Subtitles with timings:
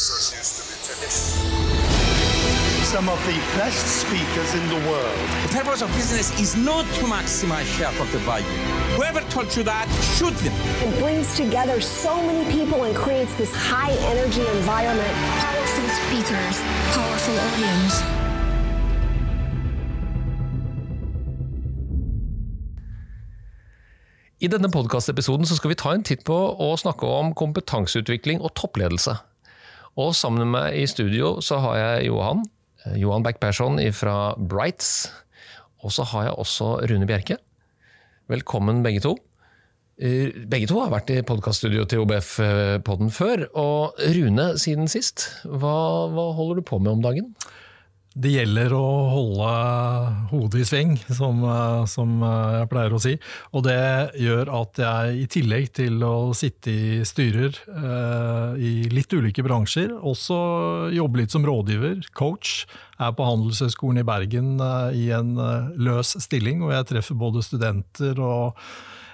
[0.00, 1.44] professors used to be traditional.
[2.88, 5.18] Some of the best speakers in the world.
[5.44, 8.46] The purpose of business is not to maximize shareholder value.
[8.96, 9.86] Whoever told you that,
[10.16, 10.54] shoot them.
[10.80, 15.14] It brings together so many people and creates this high energy environment.
[15.44, 16.56] Powerful speakers,
[16.96, 18.02] powerful audience.
[24.40, 29.29] I denne podkastepisoden skal vi ta en titt på og snakke om kompetanseutvikling og toppledelse.
[29.98, 32.44] Og sammen med meg i studio så har jeg Johan,
[32.86, 35.10] eh, Johan Beck-Persson fra Brights.
[35.82, 37.38] Og så har jeg også Rune Bjerke.
[38.30, 39.16] Velkommen begge to.
[40.00, 43.48] Eh, begge to har vært i podkaststudioet til OBF-podden før.
[43.58, 47.34] Og Rune, siden sist, hva, hva holder du på med om dagen?
[48.20, 49.50] Det gjelder å holde
[50.28, 53.14] hodet i sving, som, eh, som, jeg pleier å si.
[53.56, 53.78] Og det
[54.20, 59.94] gjør at jeg i tillegg til å sitte i styrer eh, i litt ulike bransjer,
[59.96, 60.40] også
[60.92, 62.66] jobber litt som rådgiver, coach.
[63.00, 67.46] Er på Handelshøyskolen i Bergen eh, i en eh, løs stilling, og jeg treffer både
[67.46, 68.60] studenter og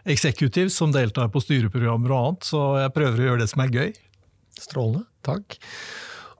[0.06, 3.72] eksekutiv som deltar på styreprogrammer og annet, så jeg prøver å gjøre det som er
[3.74, 3.94] gøy.
[4.56, 5.58] Strålende, takk.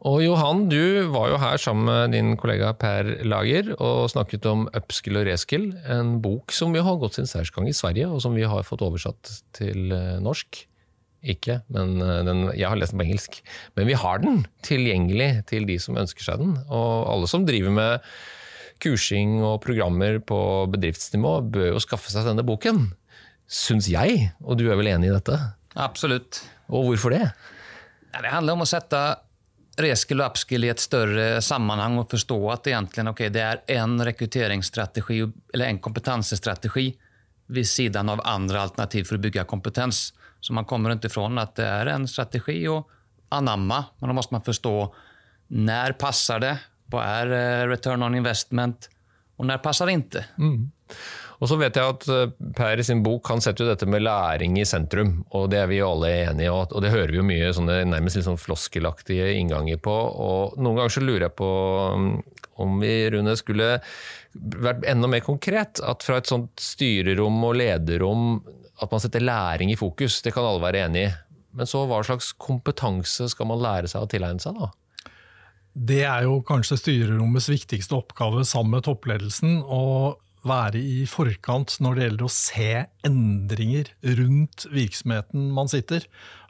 [0.05, 4.67] Og Johan, du var jo her sammen med din kollega Per Lager og snakket om
[4.77, 8.37] upskill og reskill, en bok som vi har gått sin særsgang i Sverige, og som
[8.37, 10.61] vi har fått oversatt til eh, norsk.
[11.27, 13.41] Ikke, men eh, den, jeg har lest den på engelsk.
[13.79, 16.55] Men vi har den tilgjengelig til de som ønsker seg den.
[16.69, 18.07] Og alle som driver med
[18.85, 20.39] kursing og programmer på
[20.77, 22.91] bedriftsnivå, bør jo skaffe seg denne boken.
[23.49, 25.41] Syns jeg, og du er vel enig i dette?
[25.73, 26.45] Absolutt.
[26.69, 27.31] Og hvorfor det?
[28.17, 29.01] Det handler om å sette
[29.81, 33.99] reskill og upskill i et større sammanhang og forstå at egentligen, okay, det er en
[34.05, 36.89] rekrutteringsstrategi eller en kompetensstrategi
[37.47, 40.11] ved siden av andre alternativ for å bygge kompetens.
[40.41, 42.81] Så man kommer ikke fra at det er en strategi å
[43.35, 44.75] anamma, men da må man forstå
[45.57, 46.55] når passer det,
[46.91, 48.89] hva er eh, return on investment,
[49.37, 50.25] og når passer det ikke.
[50.39, 50.69] Mm.
[51.37, 54.05] Og så vet jeg at eh, Per i sin bok han setter jo dette med
[54.07, 56.53] læring i sentrum, og det er vi alle enige i.
[56.53, 59.97] Og det hører vi jo mye sånne nærmest litt sånn floskelaktige innganger på.
[60.27, 61.51] Og noen ganger så lurer jeg på
[62.01, 62.11] mm,
[62.65, 63.77] om vi, Rune, skulle
[64.35, 65.83] vært enda mer konkret.
[65.85, 68.27] At fra et sånt styrerom og lederrom
[68.83, 71.15] at man setter læring i fokus, det kan alle være enig i.
[71.57, 74.73] Men så hva slags kompetanse skal man lære seg å tilegne seg, da?
[75.77, 79.61] Det er jo kanskje styrerommets viktigste oppgave sammen med toppledelsen.
[79.65, 82.71] og være i forkant når det gjelder å se
[83.07, 86.07] endringer rundt virksomheten man sitter.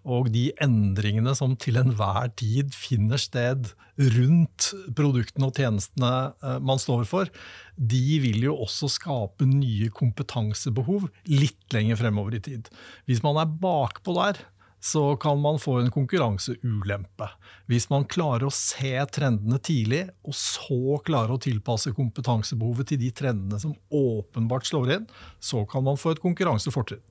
[0.07, 6.13] Og de endringene som til enhver tid finner sted rundt produktene og tjenestene
[6.45, 7.31] eh, man står for,
[7.77, 12.71] de vil jo også skape nye kompetansebehov litt lenger fremover i tid.
[13.09, 14.45] Hvis man er bakpå der,
[14.87, 17.29] så kan man få en konkurranseulempe.
[17.67, 23.11] Hvis man klarer å se trendene tidlig, og så klarer å tilpasse kompetansebehovet til de
[23.17, 25.09] trendene som åpenbart slår inn,
[25.43, 27.03] så kan man få et konkurransefortrinn.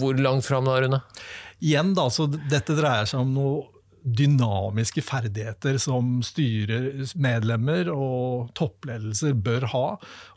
[0.00, 1.02] Hvor langt fram da, Rune?
[1.62, 3.64] Igjen da, så Dette dreier seg om noe
[4.06, 9.86] dynamiske ferdigheter som styrer medlemmer og toppledelser bør ha.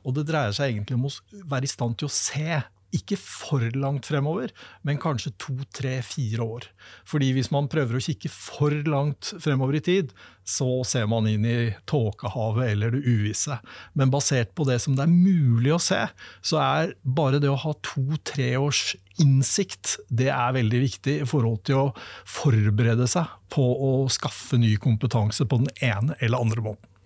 [0.06, 1.14] Og det dreier seg egentlig om å
[1.50, 2.62] være i stand til å se
[2.96, 4.52] ikke for langt fremover,
[4.88, 6.68] men kanskje to, tre, fire år.
[7.10, 10.14] Fordi hvis man prøver å kikke for langt fremover i tid,
[10.50, 11.58] så ser man inn i
[11.90, 13.60] tåkehavet eller det uvisse.
[13.94, 16.02] Men basert på det som det er mulig å se,
[16.42, 21.62] så er bare det å ha to-tre års innsikt det er veldig viktig i forhold
[21.70, 21.88] til å
[22.28, 26.99] forberede seg på å skaffe ny kompetanse på den ene eller andre måten.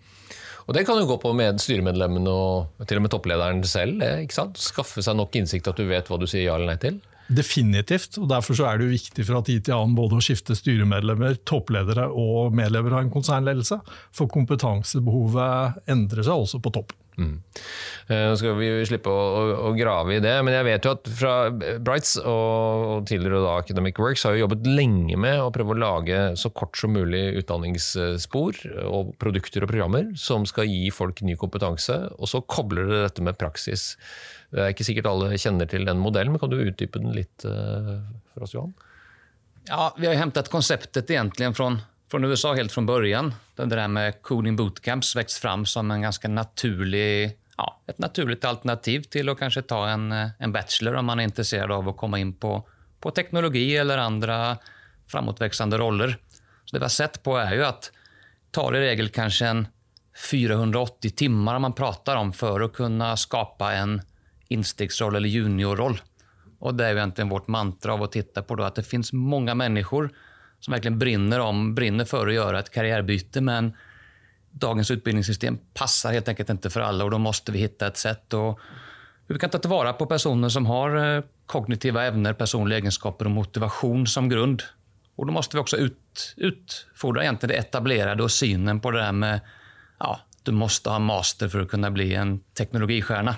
[0.64, 4.00] Og Det kan jo gå på med styremedlemmene og til og med topplederen selv.
[4.24, 4.60] ikke sant?
[4.60, 7.02] Skaffe seg nok innsikt at du vet hva du sier ja eller nei til.
[7.24, 11.38] Definitivt, og derfor er det jo viktig fra tid til annen både å skifte styremedlemmer,
[11.48, 13.78] toppledere og medlemmer av en konsernledelse.
[14.12, 17.00] For kompetansebehovet endrer seg også på toppen.
[17.14, 17.36] Mm.
[18.08, 20.94] Eh, nå skal vi slippe å, å, å, grave i det, men jeg vet jo
[20.96, 25.76] at fra Brights og, tidligere da Academic Works har jo jobbet lenge med å prøve
[25.76, 31.22] å lage så kort som mulig utdanningsspor og produkter og programmer som skal gi folk
[31.26, 33.92] ny kompetanse, og så kobler det dette med praksis.
[34.54, 37.46] Det er ikke sikkert alle kjenner til den modellen, men kan du utdype den litt
[37.46, 37.96] uh,
[38.34, 38.74] for oss, Johan?
[39.68, 41.72] Ja, Vi har hentet konseptet egentlig fra
[42.10, 43.34] från USA helt från början.
[43.56, 49.02] Det där med coding bootcamps växt fram som en ganska naturlig, ja, ett naturligt alternativ
[49.02, 52.32] till att kanske ta en, en bachelor om man är intresserad av att komma in
[52.32, 52.68] på,
[53.00, 54.56] på teknologi eller andra
[55.06, 56.16] framåtväxande roller.
[56.64, 57.92] Så det vi har sett på är ju att
[58.50, 59.68] tar i regel kanske en
[60.30, 64.02] 480 timmar man pratar om för att kunna skapa en
[64.48, 66.00] instegsroll eller juniorroll.
[66.58, 69.54] Och det är egentligen vårt mantra av att titta på då att det finns många
[69.54, 70.10] människor
[70.64, 73.72] som verkligen brinner, om, brinner för att göra ett karriärbyte men
[74.50, 78.34] dagens utbildningssystem passar helt enkelt inte för alla och då måste vi hitta ett sätt.
[78.34, 78.60] Och
[79.26, 84.06] vi kan ta tillvara på personer som har eh, kognitiva evner, personliga egenskaper och motivation
[84.06, 84.62] som grund.
[85.16, 89.12] Och då måste vi också ut, utfordra egentligen det etablerade och synen på det där
[89.12, 89.40] med
[89.98, 93.36] ja, du måste ha master för att kunna bli en teknologistjärna.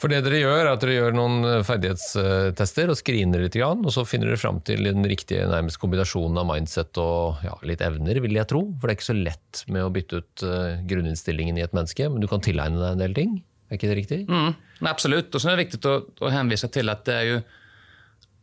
[0.00, 3.90] For det dere gjør, er at dere gjør noen eh, ferdighetstester og screener litt, og
[3.94, 8.20] så finner dere fram til den riktige nærmest kombinasjonen av mindset og ja, litt evner,
[8.24, 8.64] vil jeg tro.
[8.80, 12.08] For det er ikke så lett med å bytte ut uh, grunninnstillingen i et menneske,
[12.08, 13.38] men du kan tilegne deg en del ting.
[13.70, 14.20] Er ikke det riktig?
[14.26, 14.54] Mm,
[14.90, 15.30] absolutt.
[15.34, 15.96] Og så er det viktig å,
[16.26, 17.40] å henvise til at det er jo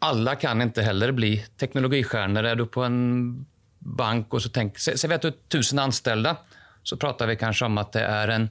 [0.08, 2.46] Alle kan ikke heller bli teknologistjerner.
[2.46, 3.00] Er du på en
[3.80, 6.36] bank og så tenker Se, vi at du har 1000 ansatte,
[6.88, 8.48] så prater vi kanskje om at det er en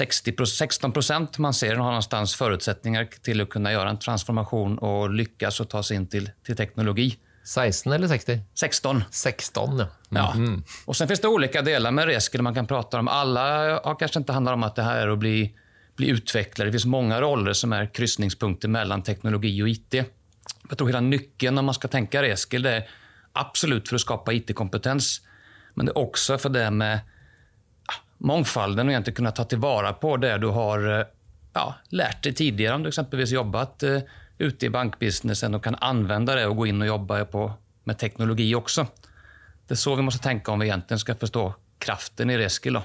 [0.00, 5.10] 60%, 16 procent man ser har någonstans förutsättningar till att kunna göra en transformation och
[5.10, 7.18] lyckas och ta sig in till, till teknologi.
[7.44, 8.40] 16 eller 60?
[8.54, 9.04] 16.
[9.10, 9.86] 16, ja.
[10.08, 10.32] ja.
[10.34, 10.64] Mm.
[10.84, 13.08] Och Sen finns det olika delar med Reskill man kan prata om.
[13.08, 13.40] Alla
[13.84, 15.54] har kanske inte handlar om att det här är att bli,
[15.96, 16.68] bli utvecklare.
[16.68, 19.94] Det finns många roller som är kryssningspunkter mellan teknologi och IT.
[20.68, 22.88] Jag tror hela nyckeln om man ska tänka Reskill, det är
[23.32, 25.20] absolut för att skapa IT-kompetens.
[25.74, 27.00] Men det är också för det med
[28.22, 31.06] mångfalden och egentligen kunna ta tillvara på det du har eh,
[31.52, 32.74] ja, lärt dig tidigare.
[32.74, 34.00] Om du exempelvis jobbat eh,
[34.38, 37.52] ute i bankbusinessen och kan använda det och gå in och jobba på,
[37.84, 38.86] med teknologi också.
[39.68, 42.78] Det är så vi måste tänka om vi egentligen ska förstå kraften i Reskill.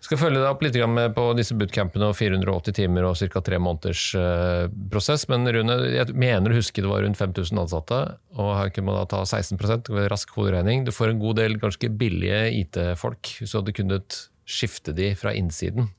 [0.00, 0.76] skal følge deg opp litt
[1.14, 3.40] på disse bootcampene og 480 timer og ca.
[3.42, 5.26] tre måneders uh, prosess.
[5.28, 7.98] Men Rune, jeg mener å huske det var rundt 5000 ansatte,
[8.38, 10.86] og her kunne man da ta 16% ved rask hoderegning.
[10.86, 15.34] Du får en god del ganske billige IT-folk, Hvis du hadde kunnet skifte de fra
[15.36, 15.90] innsiden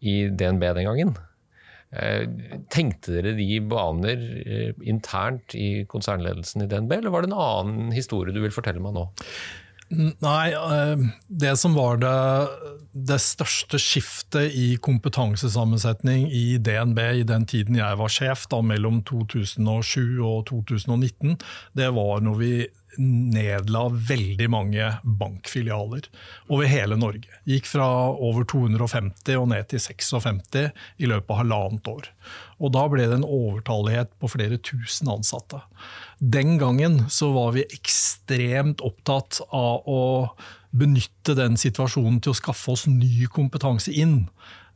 [0.00, 1.16] i DNB den gangen.
[1.90, 2.22] Eh,
[2.70, 7.90] tenkte dere de baner eh, internt i konsernledelsen i DNB, eller var det en annen
[7.96, 9.08] historie du vil fortelle meg nå?
[9.90, 12.14] Nei, eh, det som var det,
[12.94, 19.02] det, største skiftet i kompetansesammensetning i DNB i den tiden jeg var sjef, da mellom
[19.08, 21.40] 2007 og 2019,
[21.74, 22.52] det var når vi
[22.98, 26.08] nedla veldig mange bankfilialer
[26.50, 27.28] over hele Norge.
[27.48, 32.08] Gikk fra over 250 og ned til 56 i løpet av halvannet år.
[32.60, 35.62] Og da ble det en overtallighet på flere tusen ansatte.
[36.18, 40.02] Den gangen så var vi ekstremt opptatt av å
[40.70, 44.28] benytte den situasjonen til å skaffe oss ny kompetanse inn.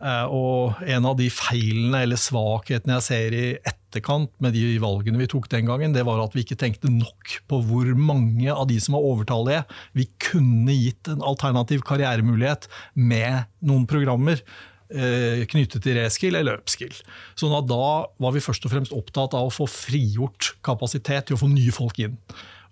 [0.05, 5.21] Eh, og en av de feilene eller svakhetene jeg ser i etterkant med de valgene
[5.23, 8.69] vi tok den gangen, det var at vi ikke tenkte nok på hvor mange av
[8.69, 9.65] de som var overtallige,
[9.97, 12.69] vi kunne gitt en alternativ karrieremulighet
[13.01, 14.43] med noen programmer
[14.93, 16.93] eh, knyttet til reskill eller upskill.
[17.41, 21.39] Sånn at da var vi først og fremst opptatt av å få frigjort kapasitet til
[21.39, 22.21] å få nye folk inn.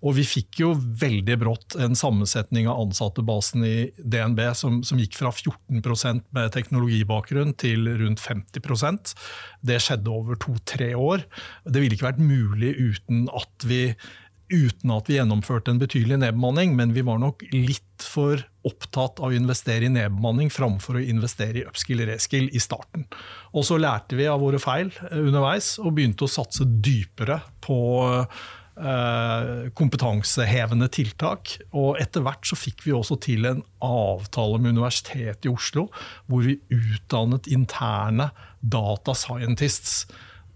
[0.03, 5.19] Og vi fikk jo veldig brått en sammensetning av ansattebasen i DNB som, som gikk
[5.21, 9.15] fra 14% med teknologibakgrunn til rundt 50%
[9.63, 11.23] Det skjedde over to-tre år.
[11.65, 13.87] Det ville ikke vært mulig uten at vi
[14.53, 19.31] uten at vi gjennomførte en betydelig nedbemanning, men vi var nok litt for opptatt av
[19.31, 23.07] å investere i nedbemanning framfor å investere i upskill reskill i starten.
[23.57, 27.81] Og så lærte vi av våre feil underveis og begynte å satse dypere på
[28.13, 28.43] Eh,
[29.79, 31.57] kompetansehevende tiltak.
[31.77, 35.89] Og etter hvert så fikk vi også til en avtale med Universitetet i Oslo,
[36.27, 38.31] hvor vi utdannet interne
[38.63, 40.07] data scientists.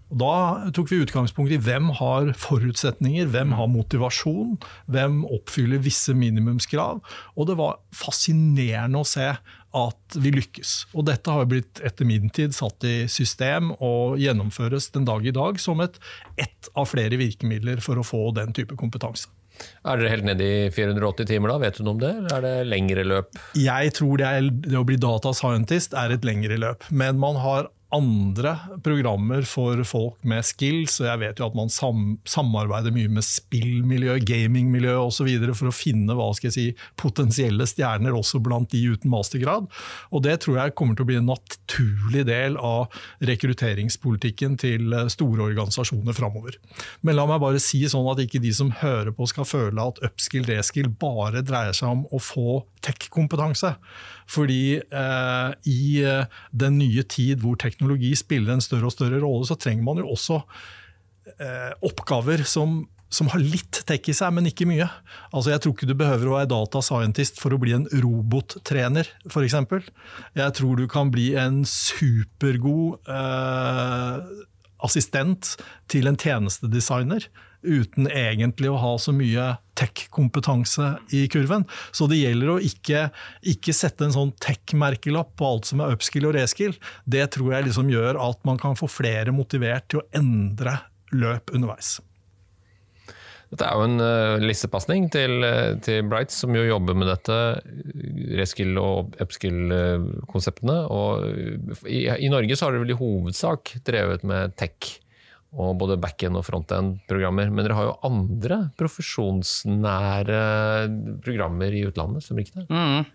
[0.07, 4.55] Da tok vi utgangspunkt i hvem har forutsetninger, hvem har motivasjon,
[4.87, 7.01] hvem oppfyller visse minimumskrav.
[7.35, 9.33] Og det var fascinerende å se
[9.75, 10.73] at vi lykkes.
[10.95, 15.35] Og dette har blitt etter min tid satt i system og gjennomføres den dag i
[15.35, 15.99] dag som et
[16.39, 19.31] ett av flere virkemidler for å få den type kompetanse.
[19.87, 22.43] Er dere helt nede i 480 timer da, vet du noe om det, eller er
[22.45, 23.39] det lengre løp?
[23.57, 27.39] Jeg tror det, er, det å bli data scientist er et lengre løp, men man
[27.41, 28.53] har andre
[28.83, 30.97] programmer for folk med skills.
[30.99, 35.29] og Jeg vet jo at man sam samarbeider mye med spillmiljø, gamingmiljø osv.
[35.55, 36.65] for å finne hva skal jeg si,
[36.99, 39.69] potensielle stjerner også blant de uten mastergrad.
[40.11, 42.91] Og Det tror jeg kommer til å bli en naturlig del av
[43.23, 46.57] rekrutteringspolitikken til eh, store organisasjoner framover.
[47.01, 50.01] Men la meg bare si sånn at ikke de som hører på skal føle at
[50.03, 53.73] upskill, reskill bare dreier seg om å få tech-kompetanse.
[54.29, 59.47] Fordi eh, i eh, den nye tid hvor teknologi spiller en større og større rolle,
[59.49, 60.41] så trenger man jo også
[61.37, 64.87] eh, oppgaver som som har litt tech i seg, men ikke mye.
[65.31, 69.07] Altså, jeg tror ikke du behøver å være data scientist for å bli en robottrener,
[69.29, 69.55] f.eks.
[70.35, 74.43] Jeg tror du kan bli en supergod eh,
[74.83, 75.55] assistent
[75.91, 77.29] til en tjenestedesigner
[77.65, 81.65] uten egentlig å ha så mye tech-kompetanse i kurven.
[81.95, 83.07] Så det gjelder å ikke,
[83.53, 86.75] ikke sette en sånn tech-merkelapp på alt som er upskill og reskill.
[87.05, 90.79] Det tror jeg liksom gjør at man kan få flere motivert til å endre
[91.15, 91.97] løp underveis.
[93.47, 97.37] Dette er jo en uh, lissepasning til, uh, til Bright, som jo jobber med dette,
[98.35, 100.81] reskill- og upskill-konseptene.
[100.91, 104.97] Og i, i, Norge så har dere vel i hovedsak drevet med tech
[105.55, 107.49] og både back-end og front-end-programmer.
[107.51, 110.41] Men dere har jo andre profesjonsnære
[111.23, 112.67] programmer i utlandet, som ikke det?
[112.67, 113.05] Mm.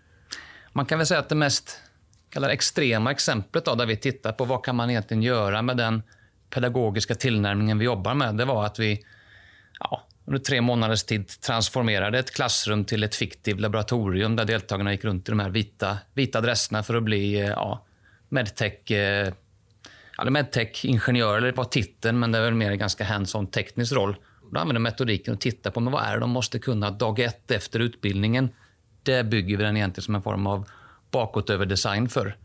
[0.73, 1.77] Man kan vel si at det mest
[2.33, 6.01] ekstreme eksempelet der vi tittet på hva kan man egentlig gjøre med den
[6.53, 12.17] pedagogiske tilnærmingen vi jobber med, det var at vi ja, under tre måneders tid transformerte
[12.17, 16.83] et klassrum til et fiktivt laboratorium der deltakerne gikk rundt i de her hvite, dressene
[16.85, 17.69] for å bli ja,
[18.33, 18.93] medtech
[20.19, 24.13] eller medtech-ingeniør, eller var tittelen, men det er vel mer en ganske hands-on teknisk roll.
[24.53, 27.51] Da använder metodiken og tittar på men hva er det de måste kunne dag ett
[27.51, 28.51] efter utbildningen.
[29.03, 30.67] Det bygger vi den egentlig som en form av
[31.11, 32.35] bakåtöver design for.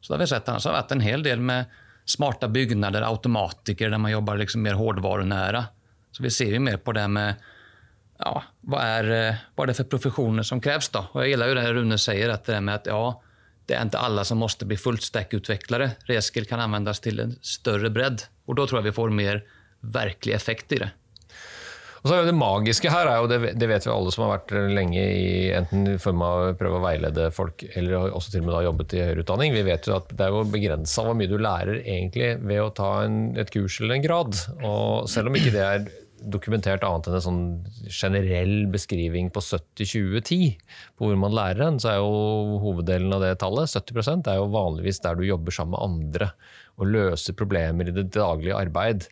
[0.00, 1.70] Så det har vi sett har vært en hel del med
[2.04, 5.64] smarta byggnader, automatiker, der man jobber liksom mer hårdvarunæra.
[6.12, 7.40] Så vi ser jo mer på det med
[8.18, 8.34] ja,
[8.70, 10.90] hva er, eh, hva er det for profesjoner som kreves.
[10.94, 11.06] da?
[11.12, 13.00] Og Jeg gillar jo det Rune sier, at det med at ja,
[13.68, 15.94] det er ikke alle som måste bli fullstack-utvecklare.
[16.10, 18.26] Reskill kan anvendes til en større bredd.
[18.48, 19.40] Og da tror jeg vi får mer
[19.94, 20.90] virkelig effekt i det.
[22.04, 24.34] Og så er Det magiske her, er jo, det, det vet vi alle som har
[24.34, 28.42] vært lenge i enten i form av å prøve å veilede folk, eller også til
[28.42, 29.56] og med da jobbet i høyere utdanning.
[29.56, 32.74] Vi vet jo at det er jo begrensa hvor mye du lærer egentlig ved å
[32.76, 34.36] ta en, et kurs eller en grad.
[34.60, 35.88] Og selv om ikke det er
[36.32, 37.44] dokumentert annet enn en sånn
[37.92, 40.56] generell beskriving på 70-20-10
[40.96, 44.50] på hvor man lærer en, så er jo hoveddelen av det tallet, 70% er jo
[44.54, 46.30] vanligvis der du jobber sammen med andre
[46.80, 49.08] og løser problemer i det daglige arbeid.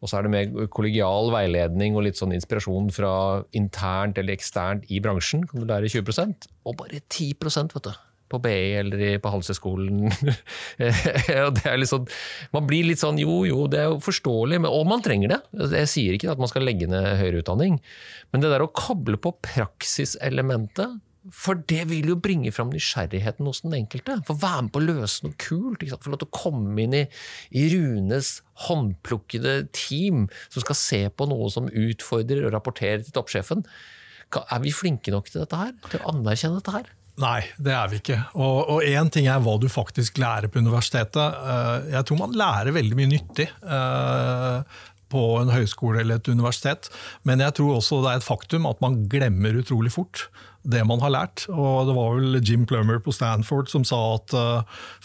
[0.00, 3.14] Og så er det mer kollegial veiledning og litt sånn inspirasjon fra
[3.56, 5.44] internt eller eksternt i bransjen.
[5.48, 7.92] Kan du lære 20% og bare 10% vet du
[8.30, 10.08] på BI eller på Handelshøyskolen.
[11.82, 12.06] liksom,
[12.56, 15.40] man blir litt sånn jo, jo, det er jo forståelig, og man trenger det.
[15.74, 17.80] Jeg sier ikke at man skal legge ned høyere utdanning,
[18.30, 21.00] men det der å koble på praksiselementet
[21.36, 24.16] for det vil jo bringe fram nysgjerrigheten hos den enkelte.
[24.24, 25.84] For være med på å løse noe kult.
[25.84, 27.02] Få lov til å komme inn i,
[27.52, 33.66] i, Runes håndplukkede team som skal se på noe som utfordrer og rapporterer til toppsjefen.
[34.40, 35.76] Er vi flinke nok til dette her?
[35.90, 36.90] Til å anerkjenne dette her?
[37.20, 38.18] Nei, det er vi ikke.
[38.40, 41.40] Og én ting er hva du faktisk lærer på universitetet.
[41.52, 44.78] Eh, jeg tror man lærer veldig mye nyttig eh,
[45.12, 46.88] på en høyskole eller et universitet.
[47.28, 50.28] Men jeg tror også det er et faktum at man glemmer utrolig fort
[50.62, 51.46] det man har lært.
[51.48, 54.36] Og det var vel Jim Plummer på Stanford som sa at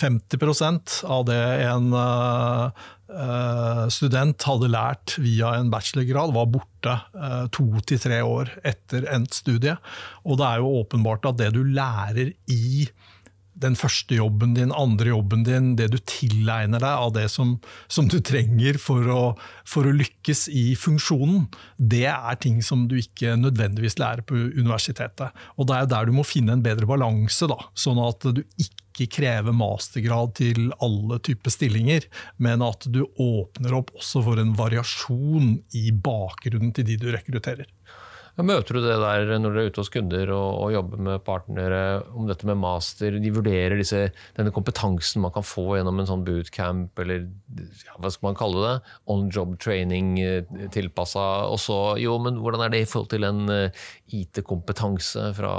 [0.01, 1.93] 50 eh, av det en
[3.05, 9.05] Eh, student hadde lært via en bachelorgrad, var borte eh, to til tre år etter
[9.13, 9.75] endt studie.
[10.25, 12.87] Og det er jo åpenbart at det du lærer i
[13.55, 17.55] den første jobben din, andre jobben din, det du tilegner deg av det som,
[17.87, 19.19] som du trenger for å,
[19.67, 21.45] for å, lykkes i funksjonen,
[21.77, 25.35] det er ting som du ikke nødvendigvis lærer på universitetet.
[25.55, 29.07] Og det er der du må finne en bedre balanse, da, sånn at du ikke
[29.11, 32.07] krever mastergrad til alle typer stillinger,
[32.43, 37.71] men at du åpner opp også for en variasjon i bakgrunnen til de du rekrutterer.
[38.35, 41.81] Møter du det der når dere er ute hos kunder og, og jobber med partnere
[42.11, 43.15] om dette med master?
[43.23, 44.01] De vurderer disse,
[44.35, 47.29] denne kompetansen man kan få gjennom en sånn bootcamp, eller
[47.85, 48.73] ja, hva skal man kalle det?
[49.15, 51.23] On job training eh, tilpassa.
[51.47, 55.55] Og så, jo, men hvordan er det i forhold til en uh, IT-kompetanse fra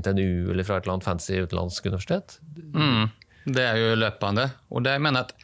[0.00, 2.38] NTNU eller fra et eller annet fancy utenlandsk universitet?
[2.72, 3.10] Mm,
[3.52, 4.48] det er jo løpende.
[4.72, 5.36] Og det, jeg mener at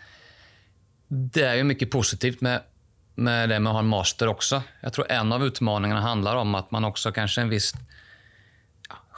[1.12, 2.64] det er jo mye positivt med
[3.14, 4.60] med det med å ha en master også.
[4.82, 7.72] Jeg tror en av utfordringene handler om at man også kanskje en viss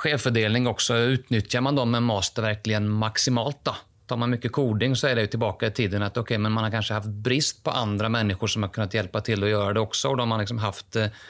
[0.03, 3.63] skjevfordeling også utnyttjar man dem med master verkligen maximalt.
[3.65, 3.77] da.
[4.07, 6.67] Tar man mye koding så er det jo tilbake i tiden at okay, men man
[6.67, 9.83] har kanskje hatt brist på andre mennesker som har kunnet hjelpe til å gjøre det
[9.83, 10.13] også.
[10.13, 11.25] og de har liksom haft eh,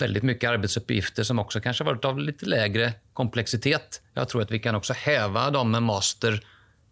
[0.00, 4.00] veldig mye arbeidsoppgifter som også kanskje har vært av litt lavere kompleksitet.
[4.16, 6.40] Jeg tror at vi kan også heve dem med master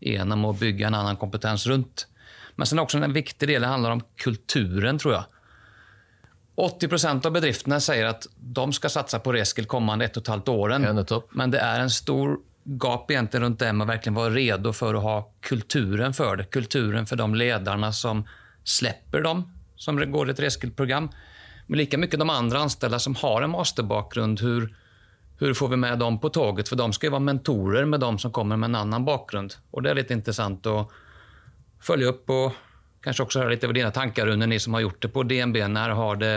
[0.00, 2.06] gjennom å bygge en annen kompetens rundt.
[2.60, 5.24] Men sen också en viktig del handler om kulturen, tror jeg.
[6.56, 10.50] 80% av bedriftene sier at de skal satse på reskill kommende ett og et halvt
[10.52, 10.84] åren.
[10.84, 12.36] Ja, men det er en stor
[12.84, 16.50] gap egentlig rundt det med virkelig være redo for å ha kulturen for det.
[16.52, 18.26] Kulturen for de lederne som
[18.60, 19.46] slipper dem
[19.80, 21.08] som går et reskillprogram.
[21.66, 24.36] Men like mye de andre ansatte som har en masterbakgrunn.
[25.38, 26.68] hur får vi med dem på toget?
[26.68, 29.48] For de skal jo være mentorer med de som kommer med en annen bakgrunn.
[29.72, 30.90] Og det er litt interessant å
[31.84, 32.58] følge opp og
[33.04, 35.62] kanskje også høre litt over dine tanker, under ni som har gjort det på DNB.
[35.72, 36.34] Når har det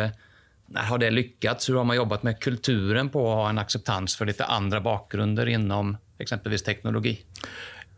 [0.74, 1.70] har det lyckats?
[1.70, 5.50] Hur har man jobbat med kulturen på å ha en akseptans for litt andre bakgrunder
[5.52, 7.18] innom eksempelvis teknologi?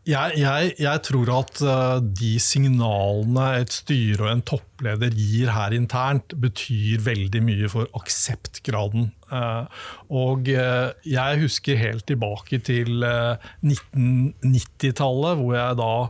[0.05, 4.43] Jeg, jeg, jeg, tror at uh, de signalene et styre og en
[4.75, 9.11] toppleder gir her internt, betyr veldig mye for akseptgraden.
[9.31, 9.65] Uh,
[10.13, 16.09] og uh, jeg husker helt tilbake til 1990-tallet, hvor jeg da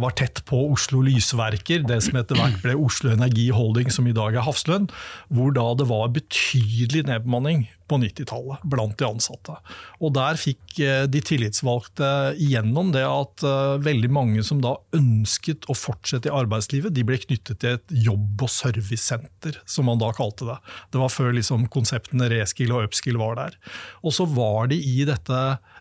[0.00, 4.16] var tett på Oslo Lysverker, det som etter hvert ble Oslo Energi Holding, som i
[4.16, 4.88] dag er Hafslund,
[5.28, 9.56] hvor da det var betydelig nedbemanning på 90-tallet blant de ansatte.
[10.00, 15.66] Og Der fikk eh, de tillitsvalgte igjennom det at eh, veldig mange som da ønsket
[15.70, 20.10] å fortsette i arbeidslivet, de ble knyttet til et jobb- og servicesenter, som man da
[20.16, 20.58] kalte det.
[20.92, 23.58] Det var før liksom konseptene reskill og upskill var der.
[24.04, 25.40] Og så var de i dette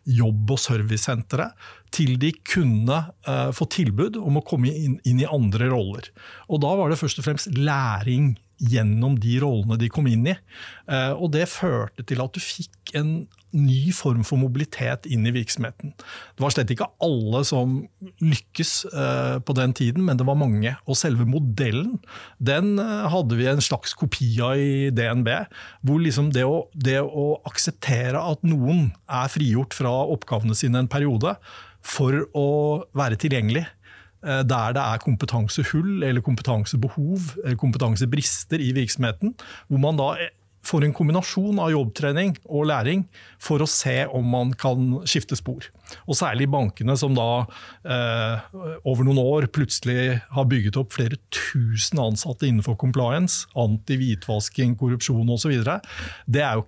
[0.10, 5.29] jobb- og servicesenteret til de kunne uh, få tilbud om å komme inn, inn, i
[5.29, 6.12] andre roller.
[6.50, 10.37] Og Da var det først og fremst læring gjennom de rollene de kom inn i.
[10.89, 15.33] Uh, og Det førte til at du fikk en ny form for mobilitet inn i
[15.33, 15.95] virksomheten.
[15.97, 17.79] Det var slett ikke alle som
[18.21, 20.75] lykkes uh, på den tiden, men det var mange.
[20.85, 21.97] Og selve modellen
[22.37, 25.31] den hadde vi en slags kopi av i DNB.
[25.81, 30.91] Hvor liksom det å, det å akseptere at noen er frigjort fra oppgavene sine en
[30.91, 31.33] periode,
[31.85, 32.47] for å
[32.97, 33.78] være tilgjengelig eh,
[34.21, 39.31] der det er kompetansehull eller kompetansebehov eller kompetansebrister i virksomheten,
[39.69, 40.09] hvor man da
[40.65, 43.05] får en kombinasjon av jobbtrening og læring
[43.41, 45.69] for å se om man kan skifte spor.
[46.08, 47.29] Og særlig bankene som da
[47.84, 55.36] eh, over noen år plutselig har bygget opp flere tusen ansatte innenfor compliance, anti-hvitvasking, korrupsjon
[55.36, 55.55] osv.
[56.29, 56.60] Det er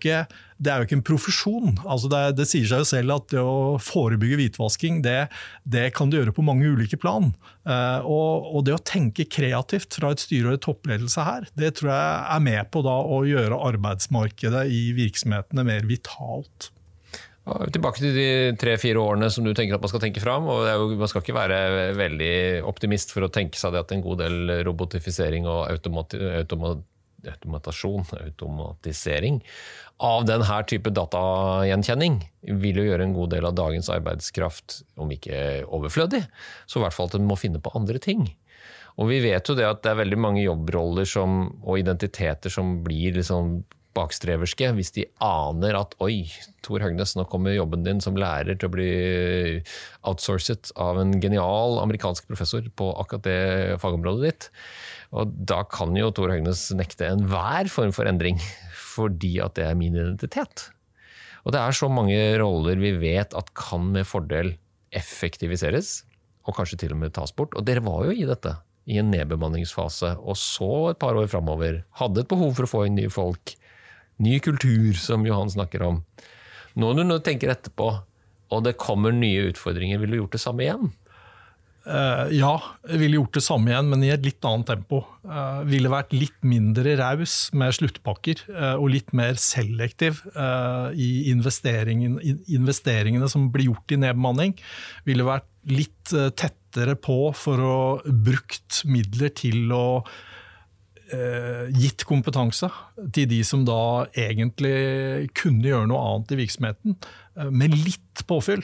[0.62, 1.78] det er jo ikke en profesjon.
[1.90, 5.26] Altså det, det, sier seg jo selv at det å forebygge hvitvasking, det,
[5.66, 7.32] det kan du gjøre på mange ulike plan.
[7.66, 11.76] Uh, og, og, det å tenke kreativt fra et styre og et toppledelse her, det
[11.80, 16.70] tror jeg er med på da å gjøre arbeidsmarkedet i virksomhetene mer vitalt.
[17.42, 18.28] Tilbake til de
[18.62, 20.46] tre-fire årene som du tenker at man skal tenke fram.
[20.46, 21.60] og jo, Man skal ikke være
[21.98, 22.36] veldig
[22.70, 26.84] optimist for å tenke seg at en god del robotifisering og automati automat,
[27.26, 29.42] automatasjon, automatisering
[30.02, 32.20] av denne type datagjenkjenning
[32.62, 36.24] vil jo gjøre en god del av dagens arbeidskraft, om ikke overflødig,
[36.66, 38.26] så i hvert fall at en må finne på andre ting.
[39.00, 42.80] Og vi vet jo det at det er veldig mange jobbroller som, og identiteter som
[42.86, 43.62] blir liksom
[43.98, 46.26] bakstreverske hvis de aner at oi,
[46.66, 48.92] Tor Høgnes, nå kommer jobben din som lærer til å bli
[50.08, 54.50] outsourcet av en genial amerikansk professor på akkurat det fagområdet ditt.
[55.12, 58.40] Og da kan jo Tor Høgnes nekte enhver form for endring,
[58.94, 60.70] fordi at det er min identitet.
[61.46, 64.54] Og det er så mange roller vi vet at kan med fordel
[64.96, 66.02] effektiviseres,
[66.48, 67.56] og kanskje til og med tas bort.
[67.58, 68.54] Og dere var jo i dette,
[68.90, 71.84] i en nedbemanningsfase, og så et par år framover.
[72.00, 73.56] Hadde et behov for å få inn nye folk.
[74.22, 76.02] Ny kultur, som Johan snakker om.
[76.80, 77.92] Nå når du tenker etterpå,
[78.52, 80.92] og det kommer nye utfordringer, ville du gjort det samme igjen?
[81.82, 82.52] Uh, ja,
[82.86, 85.00] jeg ville gjort det samme igjen, men i et litt annet tempo.
[85.26, 90.22] Uh, ville vært litt mindre raus med sluttpakker uh, og litt mer selektiv
[90.94, 94.54] i investeringen, investeringene som blir gjort i nedbemanning.
[95.08, 99.86] Ville vært litt tettere på for å brukt midler til å
[101.76, 102.70] gitt kompetanse
[103.12, 106.98] til de som da egentlig kunne gjøre noe annet i virksomheten,
[107.52, 108.64] med litt påfyll.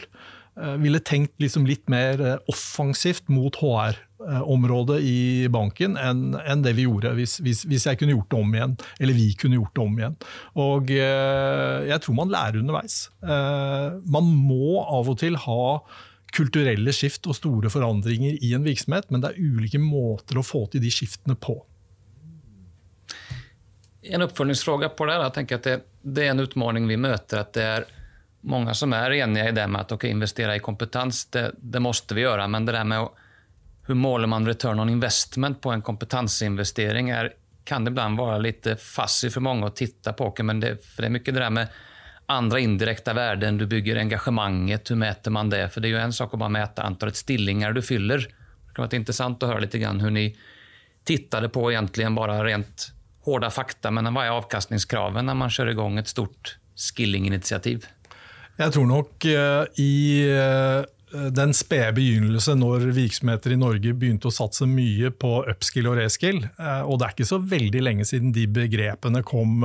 [0.58, 5.20] Eh, ville tenkt liksom litt mer eh, offensivt mot HR-området i
[5.54, 8.76] banken enn, det vi gjorde, hvis, hvis, hvis, jeg kunne gjort det om igjen.
[8.98, 10.18] Eller vi kunne gjort det om igjen.
[10.66, 13.00] Og eh, jeg tror man lærer underveis.
[13.22, 15.64] Man må av og til ha
[16.34, 20.66] kulturelle skift og store forandringer i en virksomhet, men det er ulike måter å få
[20.74, 21.60] til de skiftene på.
[24.10, 25.14] En oppfølgingsspørsmål på det.
[25.22, 27.40] Jeg tenker at det, det er en utfordring vi møter.
[27.44, 27.86] at det er
[28.42, 32.16] många som är eniga i det med att okay, investera i kompetens, det, det, måste
[32.16, 32.48] vi göra.
[32.48, 33.08] Men det där med
[33.88, 38.76] hur måler man return on investment på en kompetensinvestering är, kan det ibland vara lite
[38.76, 40.36] fassig för många att titta på.
[40.44, 41.68] Men det, för det är mycket det där med
[42.26, 45.70] andra indirekta värden, du bygger engagemanget, hur mäter man det?
[45.70, 48.18] För det är ju en sak att bara mäta antalet stillingar du fyller.
[48.18, 50.38] Det kan vara intressant att höra lite grann hur ni
[51.04, 52.92] tittade på egentligen bara rent
[53.28, 57.86] hårda fakta, men vad är avkastningskraven när man kör igång ett stort skillinginitiativ?
[58.58, 60.86] Jeg tror nok eh, i eh,
[61.36, 66.40] den spede begynnelse når virksomheter i Norge begynte å satse mye på upskill og reskill.
[66.58, 69.62] Eh, og det er ikke så veldig lenge siden de begrepene kom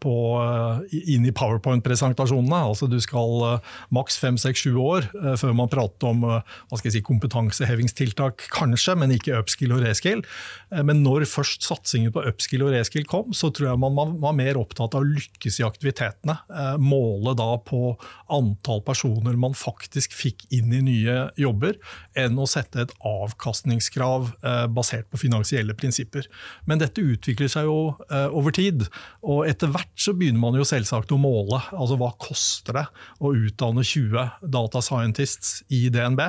[0.00, 2.60] på, eh, inn i PowerPoint-presentasjonene.
[2.70, 6.54] Altså Du skal eh, maks fem, seks, sju år eh, før man prater om eh,
[6.68, 10.22] hva skal jeg si, kompetansehevingstiltak, kanskje, men ikke upskill og reskill.
[10.70, 14.36] Eh, Men når først satsingen på upskill og reskill kom, så tror jeg man var
[14.38, 16.38] mer opptatt av å lykkes i aktivitetene.
[16.48, 17.96] Eh, Måle da på
[18.30, 21.76] antall personer man faktisk fikk inn i nye jobber,
[22.18, 26.28] enn å sette et avkastningskrav eh, basert på finansielle prinsipper.
[26.68, 28.86] Men dette utvikler seg jo eh, over tid,
[29.22, 31.60] og etter hvert så begynner man jo selvsagt å måle.
[31.72, 32.84] Altså hva koster det
[33.24, 36.24] å utdanne 20 data scientists i DNB,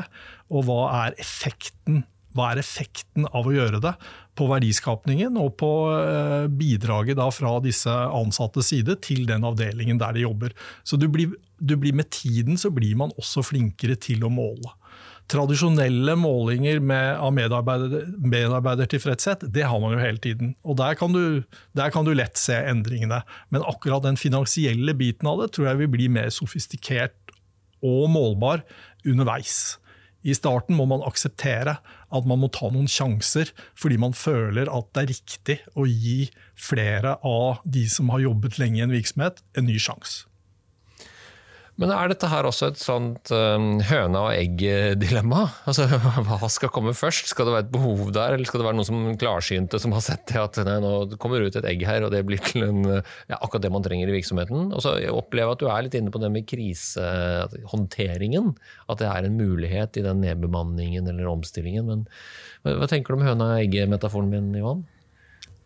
[0.54, 2.06] og hva er effekten
[2.38, 3.92] hva er effekten av å gjøre det
[4.38, 10.28] på verdiskapningen og på eh, bidraget fra disse ansattes side til den avdelingen der de
[10.28, 10.54] jobber.
[10.86, 14.76] Så du blir, du blir med tiden så blir man også flinkere til å måle.
[15.30, 20.56] Tradisjonelle målinger med, av medarbeider, medarbeidertilfredshet, det har man jo hele tiden.
[20.66, 21.44] Og der kan, du,
[21.78, 23.22] der kan du lett se endringene.
[23.54, 27.14] Men akkurat den finansielle biten av det tror jeg vil bli mer sofistikert
[27.86, 28.66] og målbar
[29.08, 29.78] underveis.
[30.28, 34.90] I starten må man akseptere at man må ta noen sjanser, fordi man føler at
[34.96, 36.26] det er riktig å gi
[36.60, 40.29] flere av de som har jobbet lenge i en virksomhet, en ny sjanse.
[41.80, 45.46] Men er dette her også et sånt um, høna og egg-dilemma?
[45.70, 47.30] Altså, Hva skal komme først?
[47.32, 50.04] Skal det være et behov der, eller skal det være noen som klarsynte som har
[50.04, 52.82] sett det at nei, nå kommer ut et egg her, og det blir til en,
[52.90, 54.74] ja, akkurat det man trenger i virksomheten?
[54.76, 58.52] Og så opplever jeg at du er litt inne på det med krisehåndteringen.
[58.92, 61.88] At det er en mulighet i den nedbemanningen eller omstillingen.
[61.88, 62.04] Men
[62.66, 64.84] hva tenker du om høna og egg-metaforen min, Ivan?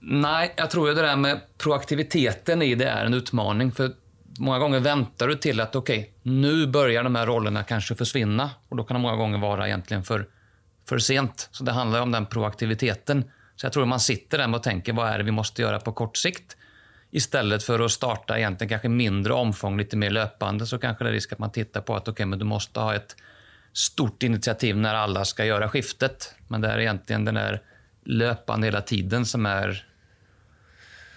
[0.04, 3.72] Nei, jeg tror jo det der med proaktiviteten i det er en utmaning.
[3.72, 3.94] För
[4.40, 8.50] många gånger väntar du till att okej, okay, nu börjar de här rollerna kanske försvinna.
[8.70, 10.28] Och då kan det många gånger vara egentligen för,
[10.90, 11.50] för sent.
[11.52, 13.32] Så det handlar om den proaktiviteten.
[13.56, 15.92] Så jag tror man sitter där och tänker vad är det vi måste göra på
[15.92, 16.58] kort sikt?
[17.12, 21.14] Istället för att starta egentligen kanske mindre omfång, lite mer löpande, så kanske det är
[21.14, 23.16] risk att man tittar på att okay, men du måste ha ett
[23.74, 26.36] stort initiativ när alla ska göra skiftet.
[26.48, 27.62] Men det är egentligen den där
[28.06, 29.86] löpande hela tiden som är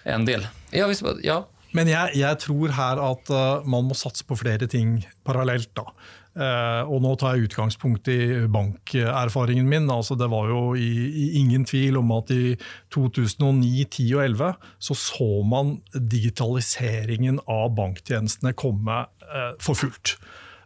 [0.03, 0.47] en del.
[0.71, 1.49] Ja, visst, ja.
[1.77, 5.73] Men jeg, jeg, tror her at uh, man må satse på flere ting parallelt.
[5.77, 5.91] da.
[6.37, 9.91] Uh, og nå tar jeg utgangspunkt i bankerfaringen min.
[9.93, 12.57] altså Det var jo i, i ingen tvil om at i
[12.93, 14.51] 2009, 10 og 11
[14.89, 20.17] så så man digitaliseringen av banktjenestene komme uh, for fullt.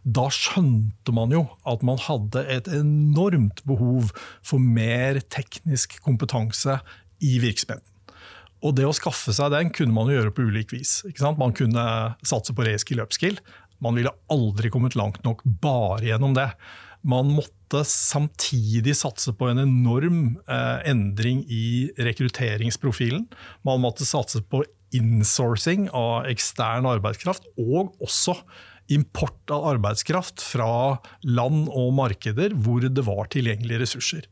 [0.03, 4.11] Da skjønte man jo at man hadde et enormt behov
[4.43, 6.81] for mer teknisk kompetanse
[7.21, 7.87] i virksomheten.
[8.61, 11.01] Og det å skaffe seg den kunne man jo gjøre på ulik vis.
[11.39, 11.85] Man kunne
[12.27, 13.41] satse på reskill upskill.
[13.81, 16.51] Man ville aldri kommet langt nok bare gjennom det.
[17.01, 23.25] Man måtte samtidig satse på en enorm eh, endring i rekrutteringsprofilen.
[23.65, 24.65] Man måtte satse på
[24.97, 28.37] insourcing av ekstern arbeidskraft, og også
[28.91, 34.27] import av arbeidskraft fra land og markeder hvor det var tilgjengelige ressurser.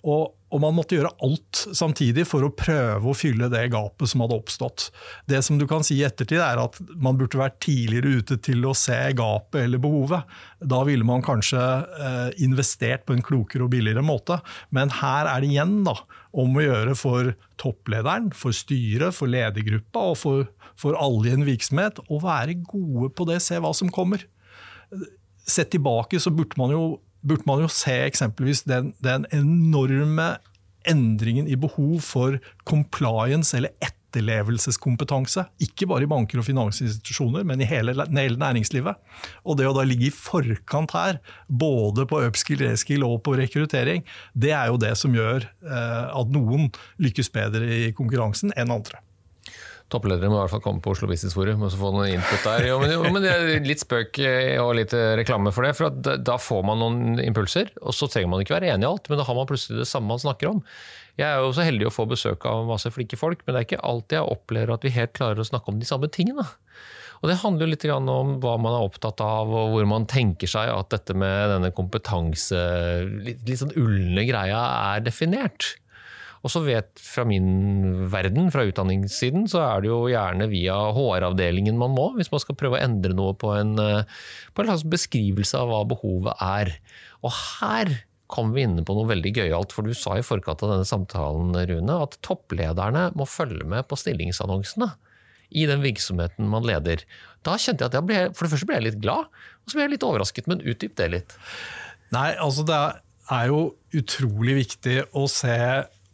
[0.00, 4.22] Og, og, man måtte gjøre alt samtidig for å prøve å fylle det gapet som
[4.24, 4.86] hadde oppstått.
[5.28, 8.64] Det som du kan si i ettertid, er at man burde vært tidligere ute til
[8.64, 10.38] å se gapet eller behovet.
[10.72, 14.40] Da ville man kanskje eh, investert på en klokere og billigere måte.
[14.72, 15.98] Men her er det igjen da,
[16.32, 20.48] om å gjøre for topplederen, for styret, for ledergruppa og for,
[20.80, 24.24] for alle i en virksomhet å være gode på det, se hva som kommer.
[25.44, 26.84] Sett tilbake så burde man jo
[27.26, 30.34] burde man jo se eksempelvis den, den enorme
[30.88, 35.44] endringen i behov for compliance eller etterlevelseskompetanse.
[35.62, 38.96] Ikke bare i banker og finansinstitusjoner, men i hele, hele næringslivet.
[39.44, 44.06] Og det å da ligge i forkant her, både på upskill, reskill og på rekruttering,
[44.32, 46.70] det er jo det som gjør eh, at noen
[47.02, 49.04] lykkes bedre i konkurransen enn andre
[49.92, 52.66] toppledere må i hvert fall komme på Oslo Business Forum og få noen input der.
[52.70, 55.74] Jo, men, jo, men det er litt spøk eh, og litt eh, reklame for det.
[55.78, 59.10] for Da får man noen impulser, og så trenger man ikke være enig i alt,
[59.10, 60.62] men da har man plutselig det samme man snakker om.
[61.20, 63.68] Jeg er jo så heldig å få besøk av masse flinke folk, men det er
[63.68, 66.46] ikke alltid jeg opplever at vi helt klarer å snakke om de samme tingene.
[67.20, 70.48] Og Det handler jo litt om hva man er opptatt av, og hvor man tenker
[70.48, 72.60] seg at dette med denne kompetanse,
[73.26, 74.62] litt sånn ulne greia,
[74.94, 75.74] er definert.
[76.40, 81.76] Og så vet fra min verden, fra utdanningssiden, så er det jo gjerne via HR-avdelingen
[81.80, 84.06] man må, hvis man skal prøve å endre noe på en, eh,
[84.56, 86.72] på en beskrivelse av hva behovet er.
[87.20, 87.92] Og her
[88.30, 91.52] kom vi inne på noe veldig gøyalt, for du sa i forkant av denne samtalen,
[91.68, 94.92] Rune, at topplederne må følge med på stillingsannonsene
[95.50, 97.02] i den virksomheten man leder.
[97.46, 99.76] Da kjente jeg at jeg ble, For det første ble jeg litt glad, og så
[99.76, 101.38] ble jeg litt overrasket, men utdyp det litt.
[102.14, 102.80] Nei, altså det
[103.30, 103.62] er jo
[103.98, 105.56] utrolig viktig å se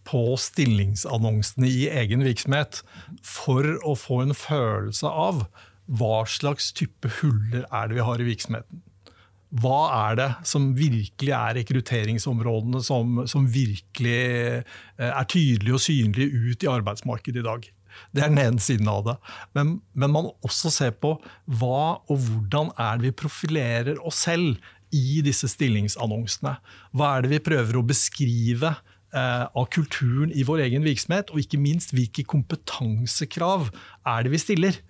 [0.06, 2.82] på stillingsannonsene i egen virksomhet
[3.24, 5.46] for å få en følelse av
[5.86, 8.82] hva slags type huller er det vi har i virksomheten.
[9.62, 9.78] Hva
[10.10, 14.18] er det som virkelig er rekrutteringsområdene som, som virkelig
[14.58, 14.74] eh,
[15.06, 17.68] er tydelige og synlige ut i arbeidsmarkedet i dag?
[18.12, 19.14] Det er den ene siden av det.
[19.56, 21.14] Men, men man også ser på
[21.60, 24.58] hva og hvordan er det vi profilerer oss selv
[24.94, 26.56] i disse stillingsannonsene.
[26.96, 28.74] Hva er det vi prøver å beskrive
[29.14, 33.70] av kulturen i vår egen virksomhet, og ikke minst hvilke kompetansekrav
[34.04, 34.80] er det vi stiller.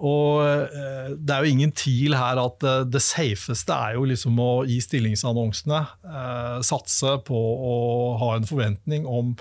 [0.00, 4.38] Og eh, Det er jo ingen tvil her at eh, det safeste er jo liksom
[4.40, 7.74] å i stillingsannonsene eh, satse på å
[8.22, 9.34] ha en forventning om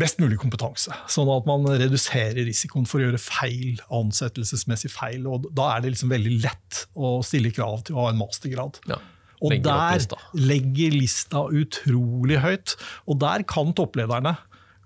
[0.00, 0.90] best mulig kompetanse.
[1.12, 5.28] Sånn at man reduserer risikoen for å gjøre feil, ansettelsesmessig feil.
[5.30, 8.80] og Da er det liksom veldig lett å stille krav til å ha en mastergrad.
[8.90, 8.98] Ja.
[9.44, 10.04] Og der
[10.38, 12.76] legger lista utrolig høyt.
[13.08, 14.36] Og der kan topplederne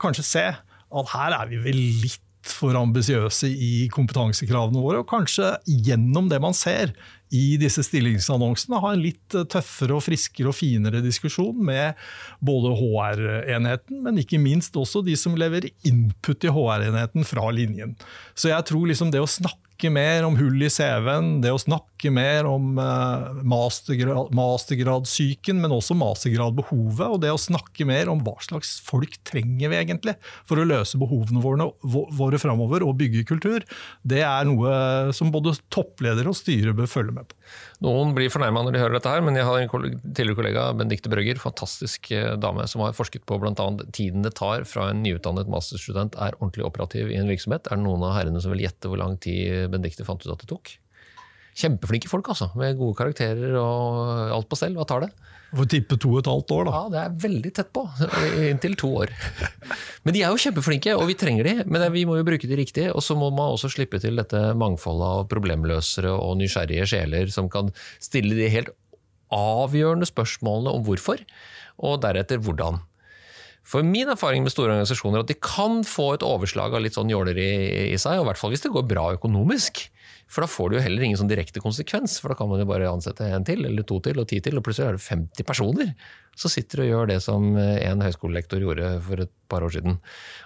[0.03, 5.53] kanskje se at her er vi vel litt for ambisiøse i kompetansekravene våre, og kanskje
[5.69, 6.95] gjennom det man ser
[7.35, 11.99] i disse stillingsannonsene, ha en litt tøffere og friskere og finere diskusjon med
[12.41, 17.99] både HR-enheten, men ikke minst også de som leverer input i HR-enheten fra linjen.
[18.33, 22.11] Så jeg tror liksom det å snakke mer om hull i CV-en, det å snakke
[22.11, 28.35] mer om eh, mastergrad, mastergradssyken, men også mastergradbehovet, og det å snakke mer om hva
[28.43, 30.17] slags folk trenger vi egentlig
[30.49, 31.69] for å løse behovene våre,
[32.19, 33.63] våre framover og bygge kultur,
[34.03, 37.39] det er noe som både toppledere og styre bør følge med på.
[37.87, 39.71] Noen blir fornærma når de hører dette, her, men jeg har en
[40.03, 43.55] tidligere kollega, Benedicte Brøgger, fantastisk eh, dame, som har forsket på bl.a.
[43.95, 47.71] tiden det tar fra en nyutdannet masterstudent er ordentlig operativ i en virksomhet.
[47.71, 50.45] Er det noen av herrene som vil gjette hvor lang tid Benedicte fant ut at
[50.45, 50.75] det tok?
[51.59, 52.53] Kjempeflinke folk, altså.
[52.59, 54.77] Med gode karakterer og alt på stell.
[54.79, 55.11] Hva tar det?
[55.49, 56.73] Får tippe to og et halvt år, da.
[56.75, 57.83] Ja, det er veldig tett på.
[58.51, 59.13] Inntil to år.
[60.05, 61.55] Men de er jo kjempeflinke, og vi trenger de.
[61.67, 62.85] Men vi må jo bruke de riktig.
[62.93, 67.51] Og så må man også slippe til dette mangfoldet av problemløsere og nysgjerrige sjeler som
[67.51, 68.71] kan stille de helt
[69.35, 71.21] avgjørende spørsmålene om hvorfor,
[71.85, 72.81] og deretter hvordan.
[73.69, 76.97] For min erfaring med store organisasjoner er at de kan få et overslag av litt
[76.97, 77.49] sånn jåleri
[77.93, 79.83] i seg, og i hvert fall hvis det går bra økonomisk.
[80.29, 82.69] For da får du jo heller ingen sånn direkte konsekvens, for da kan man jo
[82.69, 85.49] bare ansette en til, eller to til, og ti til, og plutselig er det 50
[85.49, 85.93] personer
[86.39, 89.97] som sitter du og gjør det som en høyskolelektor gjorde for et par år siden.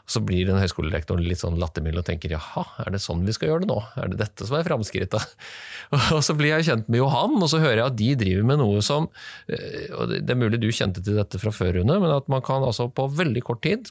[0.06, 3.34] Og så blir den høyskolelektoren litt sånn lattermild og tenker jaha, er det sånn vi
[3.34, 3.78] skal gjøre det nå?
[3.98, 5.34] Er det dette som er framskrittet?
[6.16, 8.60] Og så blir jeg kjent med Johan, og så hører jeg at de driver med
[8.62, 9.08] noe som
[9.50, 12.44] eh, og Det er mulig du kjente til dette fra før, Rune, men at man
[12.44, 13.90] kan altså på veldig kort tid,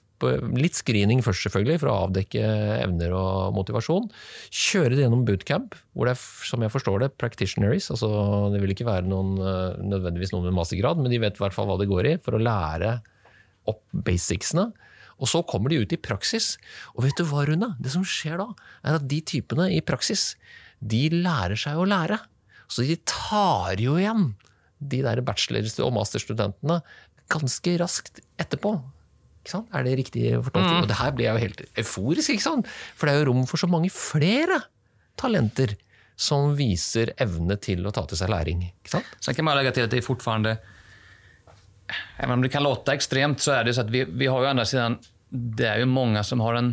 [0.58, 2.42] litt screening først selvfølgelig, for å avdekke
[2.82, 4.10] evner og motivasjon,
[4.50, 7.89] kjøre det gjennom bootcamp, hvor det er, som jeg forstår det, practitionaries.
[7.91, 8.10] altså
[8.54, 11.56] Det vil ikke være noen, eh, nødvendigvis noen med mastergrad, men de vet i hvert
[11.56, 13.01] fall hva det går i, for å lære
[13.67, 14.69] opp basicsene.
[15.21, 16.56] Og så kommer de ut i praksis.
[16.95, 17.75] Og vet du hva, Rune?
[17.84, 18.47] Det som skjer da,
[18.88, 20.32] er at de typene i praksis,
[20.82, 22.17] de lærer seg å lære.
[22.71, 24.32] Så de tar jo igjen
[24.82, 26.80] de der bachelor- og masterstudentene
[27.32, 28.80] ganske raskt etterpå.
[29.41, 29.69] Ikke sant?
[29.75, 30.84] Er det riktig fortolket?
[30.84, 32.69] Og det her blir jeg jo helt euforisk, ikke sant?
[32.95, 34.62] For det er jo rom for så mange flere
[35.22, 35.76] talenter
[36.22, 38.68] som viser evne til å ta til seg læring.
[38.68, 39.16] Ikke sant?
[39.20, 40.60] Så kan man legge til at det er fortfarande,
[42.18, 44.48] Selv om det kan låta ekstremt, så er det så at vi, vi har jo
[44.48, 45.00] å siden
[45.32, 46.70] det er jo mange som har en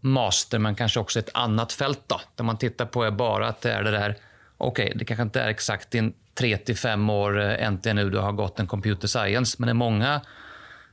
[0.00, 2.06] master, men kanskje også et annet felt.
[2.08, 4.16] da, Der man tittar på er bare at det er det der
[4.62, 8.32] okej, det kanskje ikke er exakt din tre til fem år eh, NTNU du har
[8.32, 10.12] gått en computer science, men det er mange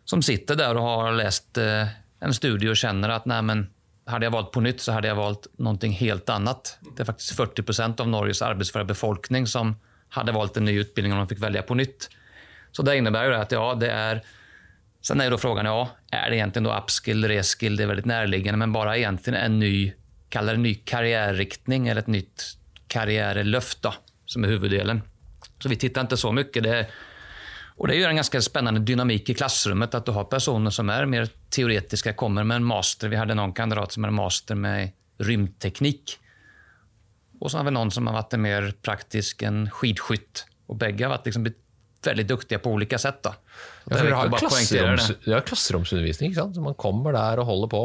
[0.10, 3.68] som sitter der og har läst eh, en studie og kjenner at nej, men
[4.10, 6.78] hade jag valt på nytt så hade jag valt någonting helt annat.
[6.96, 9.76] Det är faktiskt 40 procent av Norges arbetsföra befolkning som
[10.10, 12.10] hade valt en ny utbildning om de fick välja på nytt.
[12.72, 14.22] Så det innebär ju att ja, det är...
[15.02, 17.76] Sen är ju då frågan, ja, är det egentligen då upskill, reskill?
[17.76, 19.94] Det är väldigt närliggande, men bara egentligen en ny,
[20.30, 22.44] kallar det ny karriärriktning eller ett nytt
[22.88, 23.94] karriärlöft då,
[24.26, 25.02] som är huvuddelen.
[25.64, 26.64] Så vi tittar inte så mycket.
[26.64, 26.88] Det,
[27.76, 31.06] och det gjør en ganska spännande dynamik i klassrummet att du har personer som är
[31.06, 33.10] mer teoretiska, kommer med en master.
[33.10, 36.18] Vi hadde noen kandidat som hadde master med rymdteknik.
[37.40, 40.46] Og så har vi noen som har vært mer praktisk, en skidskytt.
[40.70, 41.48] Og begge har vært liksom
[42.06, 43.24] veldig dyktige på olika sett.
[43.24, 43.34] Då.
[43.90, 45.08] Ja, for dere har klasseroms,
[45.50, 46.30] klasseromsundervisning.
[46.32, 46.56] ikke sant?
[46.56, 47.82] Så Man kommer der og holder på.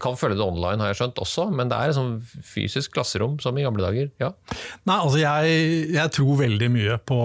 [0.00, 2.14] Kan følge det online, har jeg skjønt også, men det er et sånn
[2.48, 4.10] fysisk klasserom som i gamle dager.
[4.22, 4.32] ja.
[4.88, 7.20] Nei, altså jeg, jeg tror veldig mye på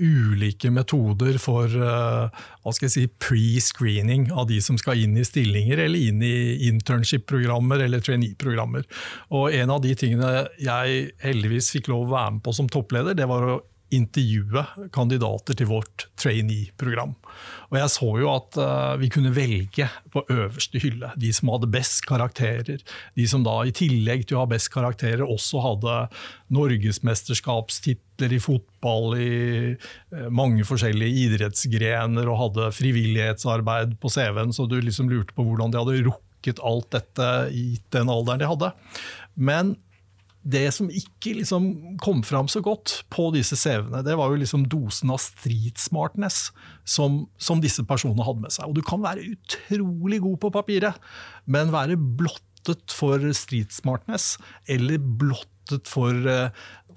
[0.00, 5.24] ulike metoder for eh, hva skal jeg si, pre-screening av de som skal inn i
[5.26, 8.84] stillinger eller inn i internship-programmer eller trainee-programmer.
[9.36, 13.16] Og En av de tingene jeg heldigvis fikk lov å være med på som toppleder,
[13.18, 13.58] det var å
[13.94, 17.14] intervjue kandidater til vårt trainee-program.
[17.70, 21.70] Og jeg så jo at uh, vi kunne velge på øverste hylle de som hadde
[21.72, 22.82] best karakterer.
[23.16, 25.96] De som da i tillegg til å ha best karakterer også hadde
[26.54, 29.32] norgesmesterskapstitler i fotball i
[29.74, 35.72] uh, mange forskjellige idrettsgrener og hadde frivillighetsarbeid på CV-en, så du liksom lurte på hvordan
[35.72, 38.72] de hadde rukket alt dette i den alderen de hadde.
[39.38, 39.76] Men
[40.48, 41.66] det som ikke liksom
[42.00, 46.48] kom fram så godt på disse CV-ene, det var jo liksom dosen av street smartness
[46.88, 48.68] som, som, disse personene hadde med seg.
[48.70, 51.08] Og du kan være utrolig god på papiret,
[51.44, 54.36] men være blottet for street smartness
[54.70, 56.48] eller blottet for uh,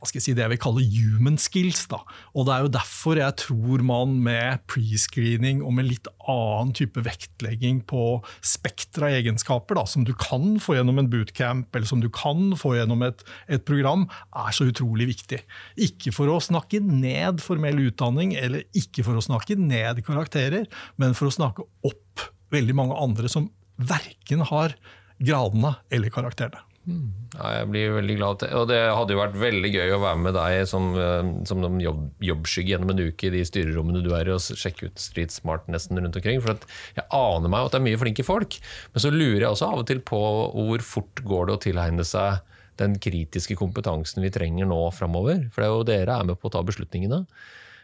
[0.02, 1.84] hva skal jeg si, det jeg vil kalle human skills.
[1.92, 2.00] Da.
[2.34, 7.04] Og Det er jo derfor jeg tror man med prescreening og med litt annen type
[7.06, 8.06] vektlegging på
[8.42, 12.56] spekter av egenskaper, da, som du kan få gjennom en bootcamp eller som du kan
[12.58, 15.44] få gjennom et, et program, er så utrolig viktig.
[15.86, 20.66] Ikke for å snakke ned formell utdanning eller ikke for å snakke ned karakterer,
[20.98, 24.74] men for å snakke opp veldig mange andre som verken har
[25.22, 26.66] gradene eller karakterene.
[26.90, 28.44] Ja, jeg blir veldig glad.
[28.58, 32.02] Og det hadde jo vært veldig gøy å være med deg som, eh, som jobb,
[32.26, 35.70] jobbskygge gjennom en uke i de styrerommene du er i, og sjekke ut Street Smart
[35.70, 36.42] nesten rundt omkring.
[36.42, 36.58] For
[36.98, 38.58] jeg aner meg at det er mye flinke folk,
[38.94, 40.22] men så lurer jeg også av og til på
[40.58, 42.42] hvor fort går det å tilegne seg
[42.82, 45.46] den kritiske kompetansen vi trenger nå framover.
[45.54, 47.26] For det er jo dere er med på å ta beslutningene.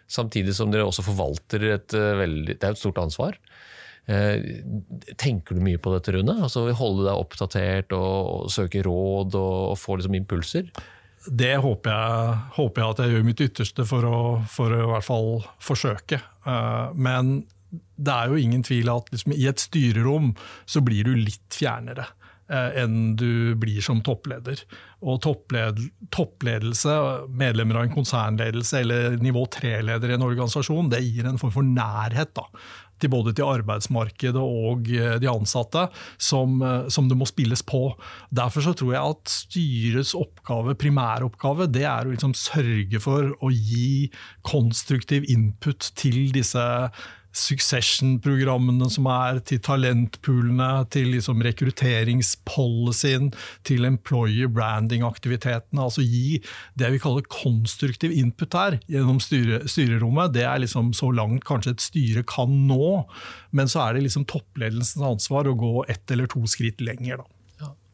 [0.09, 3.37] Samtidig som dere også forvalter et, eh, veldig, det er et stort ansvar.
[4.07, 4.39] Eh,
[5.19, 6.37] tenker du mye på dette, Rune?
[6.39, 10.69] Altså Holde deg oppdatert og, søke råd og, få liksom impulser?
[11.27, 14.89] Det håper jeg, håper jeg, at jeg gjør mitt ytterste for å, for å i
[14.93, 16.21] hvert fall forsøke.
[16.47, 17.41] Eh, men
[17.97, 20.31] det er jo ingen tvil at liksom, i et styrerom
[20.69, 22.05] så blir du litt fjernere
[22.47, 24.63] eh, enn du blir som toppleder.
[25.03, 25.83] Og toppled,
[26.15, 26.95] toppledelse,
[27.27, 31.75] medlemmer av en konsernledelse eller nivå tre-leder i en organisasjon, det gir en form for
[31.75, 32.31] nærhet.
[32.39, 32.47] da
[33.01, 35.87] til både til arbeidsmarkedet og eh, de ansatte,
[36.21, 37.91] som, eh, som, det må spilles på.
[38.33, 43.51] Derfor så tror jeg at styrets oppgave, primæroppgave det er å liksom sørge for å
[43.53, 44.09] gi
[44.47, 46.63] konstruktiv input til disse
[47.37, 53.31] succession-programmene som er, til talentpoolene, til liksom rekrutteringspolicyen,
[53.67, 55.85] til employer branding-aktivitetene.
[55.85, 56.41] Altså gi
[56.79, 60.33] det vi kaller konstruktiv input her gjennom styre, styrerommet.
[60.35, 62.91] Det er liksom så langt kanskje et styre kan nå,
[63.55, 67.23] men så er det liksom toppledelsens ansvar å gå ett eller to skritt lenger.
[67.23, 67.36] da.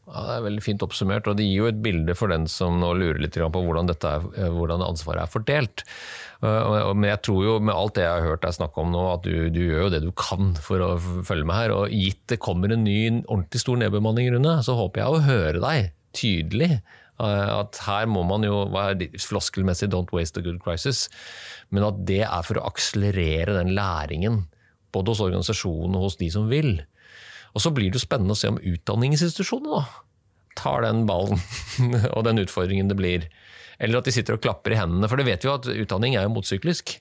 [0.04, 2.76] Ja, Det er veldig fint oppsummert, og det gir jo et bilde for den som
[2.80, 5.84] nå lurer litt på hvordan, er, eh, hvordan ansvaret er fordelt.
[6.44, 9.22] Men jeg tror jo med alt det jeg har hørt deg snakke om nå, at
[9.24, 11.72] du, du, gjør jo det du kan for å følge med her.
[11.72, 15.62] Og gitt det kommer en ny ordentlig stor nedbemanning, Rune, så håper jeg å høre
[15.64, 16.82] deg tydelig.
[17.22, 21.08] Eh, at her må man jo være floskelmessig 'don't waste a good crisis',
[21.70, 24.44] men at det er for å akselerere den læringen.
[24.92, 26.84] Både hos organisasjonen og hos de som vil.
[27.54, 29.84] Og så blir det jo spennende å se om utdanningsinstitusjonene da,
[30.58, 31.40] tar den ballen
[32.14, 33.28] og den utfordringen det blir.
[33.82, 35.08] Eller at de sitter og klapper i hendene.
[35.10, 36.96] For det vet vi jo at utdanning er jo motsyklisk.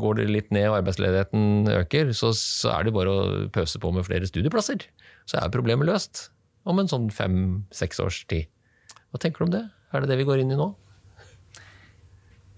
[0.00, 3.92] Går det litt ned og arbeidsledigheten øker, så, så er det bare å pøse på
[3.96, 4.84] med flere studieplasser.
[5.28, 6.28] Så er problemet løst
[6.68, 8.50] om en sånn fem-seks års tid.
[9.12, 9.62] Hva tenker du om det?
[9.94, 10.68] Er det det vi går inn i nå?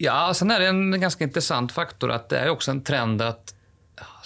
[0.02, 3.22] Ja, sen er det en ganske interessant faktor at det er jo også en trend
[3.22, 3.54] at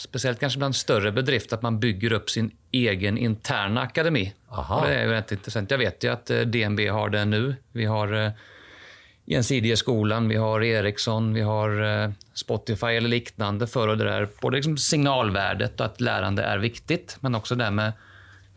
[0.00, 4.24] spesielt kanskje blant større bedrifter, at man bygger opp sin egen intern akademi.
[4.48, 5.70] Det er jo rett interessant.
[5.70, 7.44] Jeg vet jo at eh, DNB har det nå.
[7.76, 8.16] Vi har
[9.24, 14.76] Gjensidige-skolen, vi har Ericsson, vi har uh, Spotify eller liknande for det der, både liksom
[14.76, 18.00] signalvärdet og at lærende er viktig, men også det med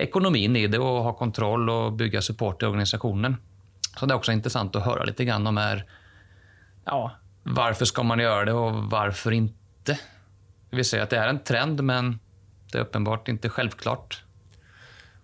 [0.01, 3.37] ekonomin i det og ha kontroll og bygge support i organisasjonen.
[3.93, 5.85] Så det er også interessant å høre litt om her,
[6.89, 6.99] ja,
[7.45, 9.99] hvorfor skal man gjøre det og hvorfor ikke?
[10.75, 12.15] Vi ser at det er en trend, men
[12.75, 14.21] det er åpenbart ikke selvklart.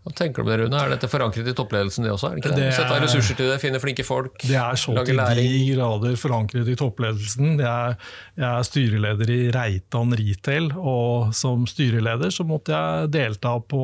[0.01, 0.77] Hva tenker du om det, Rune?
[0.81, 2.31] Er dette forankret i toppledelsen, det også?
[2.31, 2.63] Er det ikke det?
[2.63, 6.15] det Sette av ressurser til det, finne flinke folk, Det er så til de grader
[6.17, 7.51] forankret i toppledelsen.
[7.61, 8.09] Jeg er,
[8.39, 13.83] jeg er, styreleder i Reitan Retail, og som styreleder så måtte jeg delta på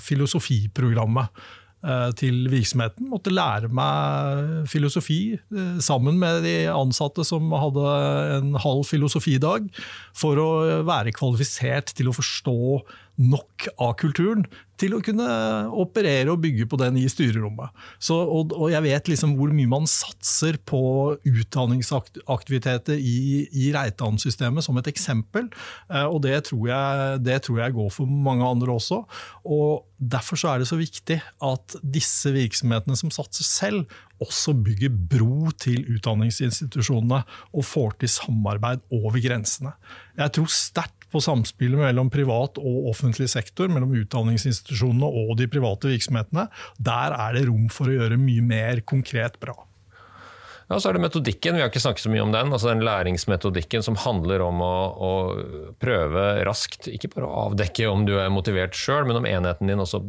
[0.00, 1.36] filosofiprogrammet
[1.78, 3.06] Eh, til virksomheten.
[3.06, 7.92] Måtte lære meg filosofi eh, sammen med de ansatte som hadde
[8.34, 9.68] en halv filosofidag,
[10.10, 10.48] for å
[10.88, 12.56] være kvalifisert til å forstå
[13.18, 14.44] nok av kulturen
[14.78, 15.26] til å kunne
[15.74, 17.74] operere og bygge på den i styrerommet.
[17.98, 20.80] Så, og, og, jeg vet liksom hvor mye man satser på
[21.26, 25.50] utdanningsaktiviteter i, i Reitan-systemet, som et eksempel.
[25.90, 29.02] Eh, og det tror, jeg, det tror, jeg, går for mange andre også.
[29.50, 35.50] Og Derfor er det så viktig at disse virksomhetene som satser selv, også bygger bro
[35.58, 37.20] til utdanningsinstitusjonene
[37.54, 39.74] og får til samarbeid over grensene.
[40.18, 45.92] Jeg tror sterkt på samspillet mellom privat og offentlig sektor, mellom utdanningsinstitusjonene og de private
[45.92, 46.48] virksomhetene.
[46.78, 49.56] Der er det rom for å gjøre mye mer konkret bra.
[50.68, 52.50] Ja, Så er det metodikken, vi har ikke snakket så mye om den.
[52.52, 55.12] altså Den læringsmetodikken som handler om å, å
[55.80, 59.80] prøve raskt, ikke bare å avdekke om du er motivert sjøl, men om enheten din
[59.80, 60.02] også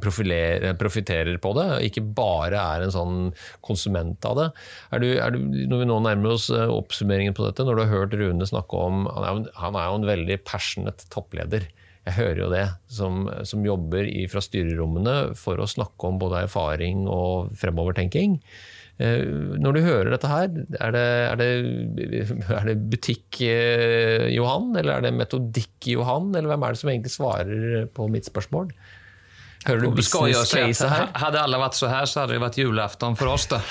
[0.00, 1.66] profitterer på det.
[1.90, 3.18] Ikke bare er en sånn
[3.60, 4.46] konsument av det.
[4.96, 7.84] Er du, er du, når vi nå nærmer oss eh, oppsummeringen på dette, når du
[7.84, 11.68] har hørt Rune snakke om Han er jo, han er jo en veldig passionate toppleder.
[12.08, 16.46] Jeg hører jo det, som, som jobber i, fra styrerommene for å snakke om både
[16.46, 18.40] erfaring og fremovertenking.
[18.98, 19.22] Eh,
[19.62, 20.48] når du hører dette her,
[20.82, 21.48] er det, er det,
[22.58, 28.08] er det butikk-Johan, eller er det metodikk-Johan, eller hvem er det som egentlig svarer på
[28.10, 28.72] mitt spørsmål?
[29.68, 31.08] Hører du business-case her?
[31.18, 33.46] Hadde alle vært så her, så hadde det vært julaften for oss.
[33.50, 33.62] da.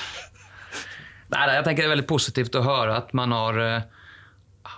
[1.33, 4.75] Nei, jeg tenker Det er veldig positivt å høre at man har, eh,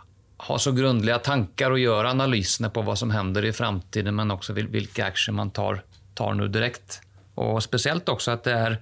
[0.50, 4.58] har så grundige tanker og gjør analysene på hva som hender i framtiden, men også
[4.58, 5.84] hvilke aksjer man tar,
[6.18, 7.04] tar nå direkte.
[7.38, 8.80] Og spesielt også at det er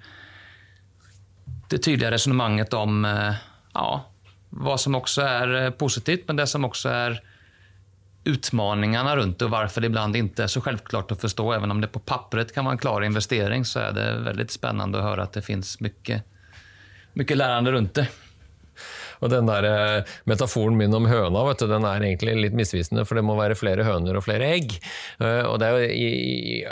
[1.69, 3.33] det tydelige resonnementet om eh,
[3.73, 3.89] ja,
[4.49, 7.19] hva som også er eh, positivt, men det som også er
[8.27, 11.53] utmaningarna rundt det och varför det ibland inte är så självklart att förstå.
[11.53, 14.97] Även om det på pappret kan vara en klar investering så är det väldigt spännande
[14.97, 16.23] att höra att det finns mycket,
[17.13, 18.07] mycket lärande runt det.
[19.23, 23.05] Og den der eh, metaforen min om høna vet du, den er egentlig litt misvisende,
[23.07, 24.77] for det må være flere høner og flere egg.
[25.23, 25.89] Eh, og det er jo,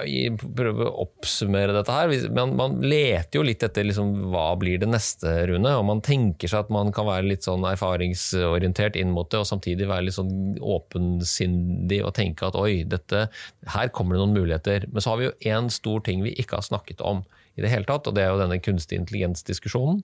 [0.06, 0.22] i,
[0.58, 4.90] prøve å oppsummere dette her, man, man leter jo litt etter liksom, hva blir det
[4.92, 5.76] neste, Rune.
[5.80, 9.50] Og man tenker seg at man kan være litt sånn erfaringsorientert inn mot det, og
[9.50, 13.28] samtidig være litt sånn åpensindig og tenke at oi, dette,
[13.76, 14.90] her kommer det noen muligheter.
[14.92, 17.24] Men så har vi jo én stor ting vi ikke har snakket om
[17.56, 20.02] i det hele tatt, og det er jo denne kunstig intelligens-diskusjonen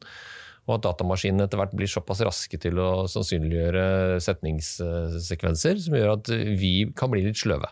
[0.69, 6.31] og at datamaskinene etter hvert blir såpass raske til å sannsynliggjøre setningssekvenser som gjør at
[6.59, 7.71] vi kan bli litt sløve.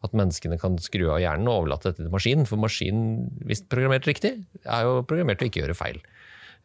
[0.00, 2.48] At menneskene kan skru av hjernen og overlate dette til maskinen.
[2.48, 6.00] For maskinen, hvis programmert riktig, er jo programmert til å ikke gjøre feil.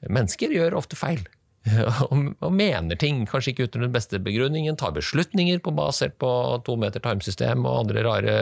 [0.08, 1.26] Mennesker gjør ofte feil.
[2.06, 6.30] Og, mener ting, kanskje ikke uten den beste begrunningen, tar beslutninger på, basert på
[6.68, 8.36] to meter timesystem og andre rare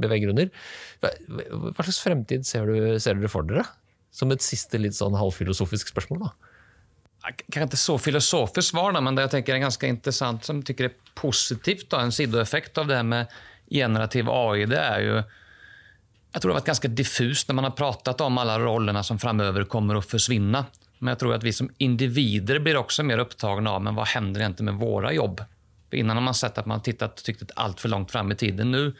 [0.00, 0.48] beveggrunner.
[1.04, 1.12] Hva,
[1.82, 3.66] slags fremtid ser, du, ser dere for dere?
[4.10, 6.24] Som et siste litt sånn halvfilosofisk spørsmål.
[6.26, 6.32] da.
[7.20, 10.96] Kanskje ikke så filosofisk svar, men det jeg tenker er ganske interessant, som jeg er
[11.14, 13.34] positivt, da, en sidoeffekt av det her med
[13.70, 15.20] generativ AI, det er jo
[16.30, 19.18] jeg tror det har vært ganske diffust når man har pratet om alle rollene som
[19.18, 20.60] framover kommer å forsvinne.
[21.00, 24.44] Men jeg tror at vi som individer blir også mer opptatt av men hva hender
[24.44, 25.40] egentlig med våre jobb.
[25.90, 28.38] For Innan har man sett at man har tittat och tyckt altfor langt fram i
[28.38, 28.70] tiden.
[28.70, 28.92] Nå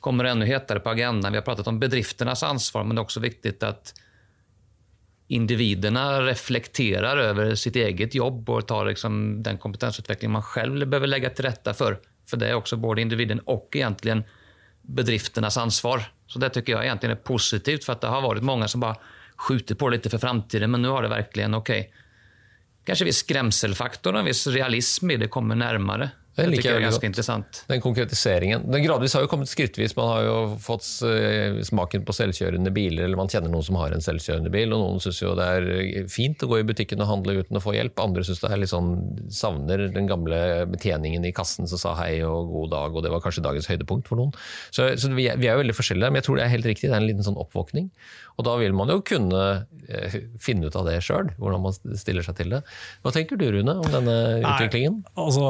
[0.00, 1.32] kommer det enda hetere på agendan.
[1.32, 3.92] Vi har pratet om bedrifternas ansvar, men det er også viktig at
[5.28, 11.30] individerna reflekterer over sitt eget jobb og tar liksom den kompetensutveckling man selv behöver legge
[11.30, 11.98] til rätta for.
[12.28, 14.22] For det er også både individen og egentlig
[14.82, 16.04] bedrifternas ansvar.
[16.26, 19.00] Så det tycker jeg egentlig er positivt, for det har vært mange som bare
[19.42, 22.02] skjuter på litt for framtiden, men nå har det verkligen, okej, okay,
[22.82, 26.08] Kanskje viss skremselfaktor, en viss realism i det kommer nærmere.
[26.32, 27.58] Det liker jeg ganske interessant.
[27.68, 28.64] Den konkretiseringen.
[28.72, 29.92] Den gradvis har jo kommet skrittvis.
[29.98, 33.92] Man har jo fått eh, smaken på selvkjørende biler, eller man kjenner noen som har
[33.92, 34.72] en selvkjørende bil.
[34.72, 37.62] og Noen syns jo det er fint å gå i butikken og handle uten å
[37.62, 38.00] få hjelp.
[38.00, 38.94] Andre syns det er litt sånn,
[39.28, 40.40] savner den gamle
[40.72, 44.08] betjeningen i kassen som sa hei og god dag, og det var kanskje dagens høydepunkt
[44.08, 44.32] for noen.
[44.72, 46.70] Så, så vi, er, vi, er, jo veldig forskjellige, men jeg tror det er helt
[46.72, 46.88] riktig.
[46.88, 47.92] Det er en liten sånn oppvåkning.
[48.38, 49.42] Og da vil man jo kunne
[49.88, 52.62] eh, finne ut av det sjøl, hvordan man stiller seg til det.
[53.04, 55.00] Hva tenker du Rune om denne utviklingen?
[55.02, 55.46] Nei, altså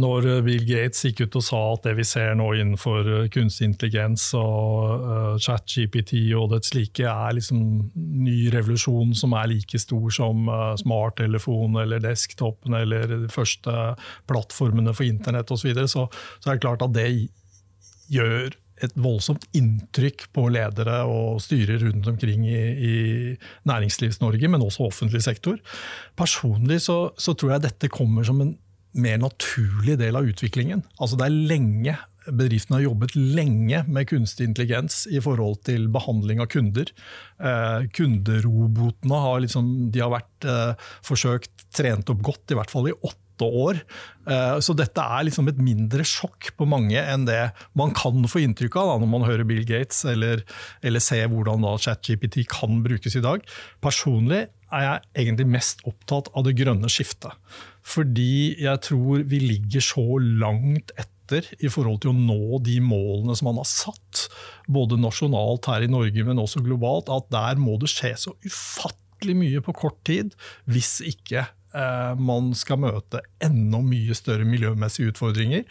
[0.00, 3.70] når Bill Gates gikk ut og sa at det vi ser nå innenfor eh, kunstig
[3.70, 7.60] intelligens og uh, chat-GPT og det slike er liksom
[7.94, 13.72] ny revolusjon som er like stor som uh, smarttelefon eller desktopen eller de første
[14.30, 16.06] plattformene for internett osv., så, videre, så
[16.40, 17.08] så er det klart at det
[18.12, 22.96] gjør et voldsomt inntrykk på ledere og styrer rundt omkring i, i
[23.68, 25.58] Næringslivs-Norge, men også offentlig sektor.
[26.18, 28.56] Personlig så, så, tror jeg dette kommer som en
[28.96, 30.84] mer naturlig del av utviklingen.
[31.00, 31.96] Altså det er lenge
[32.26, 36.88] Bedriftene har jobbet lenge med kunstig intelligens i forhold til behandling av kunder.
[37.38, 42.96] Eh, kunderobotene har, liksom, har vært eh, forsøkt trent opp godt, i hvert fall i
[42.98, 43.80] åtte åtte år.
[44.26, 48.42] Eh, så dette er liksom et mindre sjokk på mange enn det man kan få
[48.42, 50.42] inntrykk av da, når man hører Bill Gates eller,
[50.82, 53.44] eller ser hvordan da ChatGPT kan brukes i dag.
[53.84, 57.34] Personlig er jeg egentlig mest opptatt av det grønne skiftet.
[57.86, 63.34] Fordi jeg tror vi ligger så langt etter i forhold til å nå de målene
[63.36, 64.26] som man har satt,
[64.70, 69.36] både nasjonalt her i Norge, men også globalt, at der må det skje så ufattelig
[69.38, 70.34] mye på kort tid
[70.70, 71.46] hvis ikke
[72.18, 75.64] man skal møte enda mye større miljømessige utfordringer.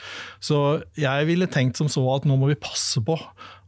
[0.43, 3.17] Så jeg ville tenkt som så at nå må vi passe på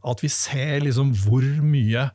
[0.06, 2.08] at vi ser liksom hvor mye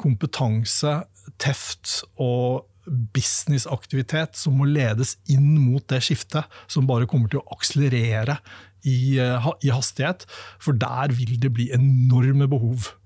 [0.00, 1.00] kompetanse,
[1.40, 2.66] teft og
[3.14, 8.38] businessaktivitet som må ledes inn mot det skiftet, som bare kommer til å akselerere
[8.82, 10.26] i, eh, i hastighet.
[10.58, 12.99] For der vil det bli enorme behov eh,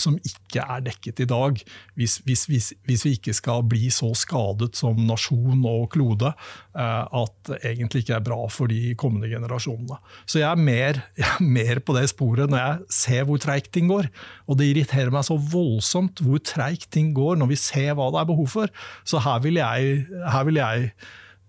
[0.00, 1.60] som ikke er dekket i dag,
[1.98, 7.04] hvis, hvis, hvis, hvis, vi ikke skal bli så skadet som nasjon og klode eh,
[7.04, 9.98] at det egentlig ikke er bra for de kommende generasjonene.
[10.26, 13.72] Så jeg er, mer, jeg er mer på det sporet når jeg ser hvor treigt
[13.74, 14.10] ting går.
[14.48, 18.22] Og det irriterer meg så voldsomt hvor treigt ting går når vi ser hva det
[18.22, 18.72] er behov for.
[19.08, 20.00] Så her vil jeg,
[20.34, 20.90] her vil jeg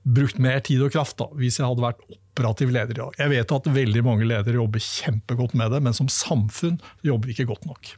[0.05, 2.03] brukt mer tid og kraft da, hvis jeg hadde vært
[2.35, 3.17] operativ leder i dag.
[3.19, 7.35] Jeg vet at veldig mange ledere jobber kjempegodt med det, men som samfunn jobber vi
[7.37, 7.93] ikke godt nok.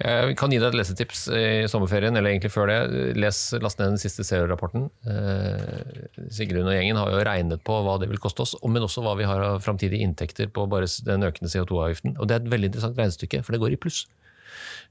[0.00, 2.78] Jeg kan gi deg et lesetips i sommerferien, eller egentlig før det.
[3.18, 4.86] Les, Last ned den siste Zero-rapporten.
[5.10, 9.04] Eh, Sigrun og gjengen har jo regnet på hva det vil koste oss, men også
[9.04, 12.16] hva vi har av framtidige inntekter på bare den økende CO2-avgiften.
[12.16, 14.06] Og Det er et veldig interessant regnestykke, for det går i pluss.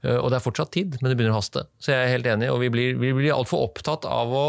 [0.04, 1.64] Eh, og det er fortsatt tid, men det begynner å haste.
[1.82, 4.44] Så jeg er helt enig, og vi blir, vi blir altfor opptatt av å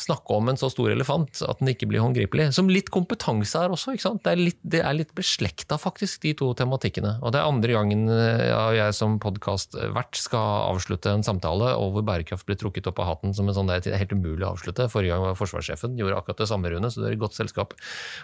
[0.00, 2.50] snakke om en så stor elefant at den ikke blir håndgripelig.
[2.56, 3.94] Som litt kompetanse er også.
[3.96, 4.22] ikke sant?
[4.24, 7.18] Det er litt, det litt beslekta, faktisk, de to tematikkene.
[7.22, 11.96] Og det er andre gangen eh, ja, jeg som podkastvert skal avslutte en samtale, og
[11.96, 14.54] hvor bærekraft blir trukket opp av hatten som en sånn det er helt umulig å
[14.54, 14.88] avslutte.
[14.92, 17.74] Forrige gang var forsvarssjefen, gjorde akkurat det samme, Rune, så det er et godt selskap.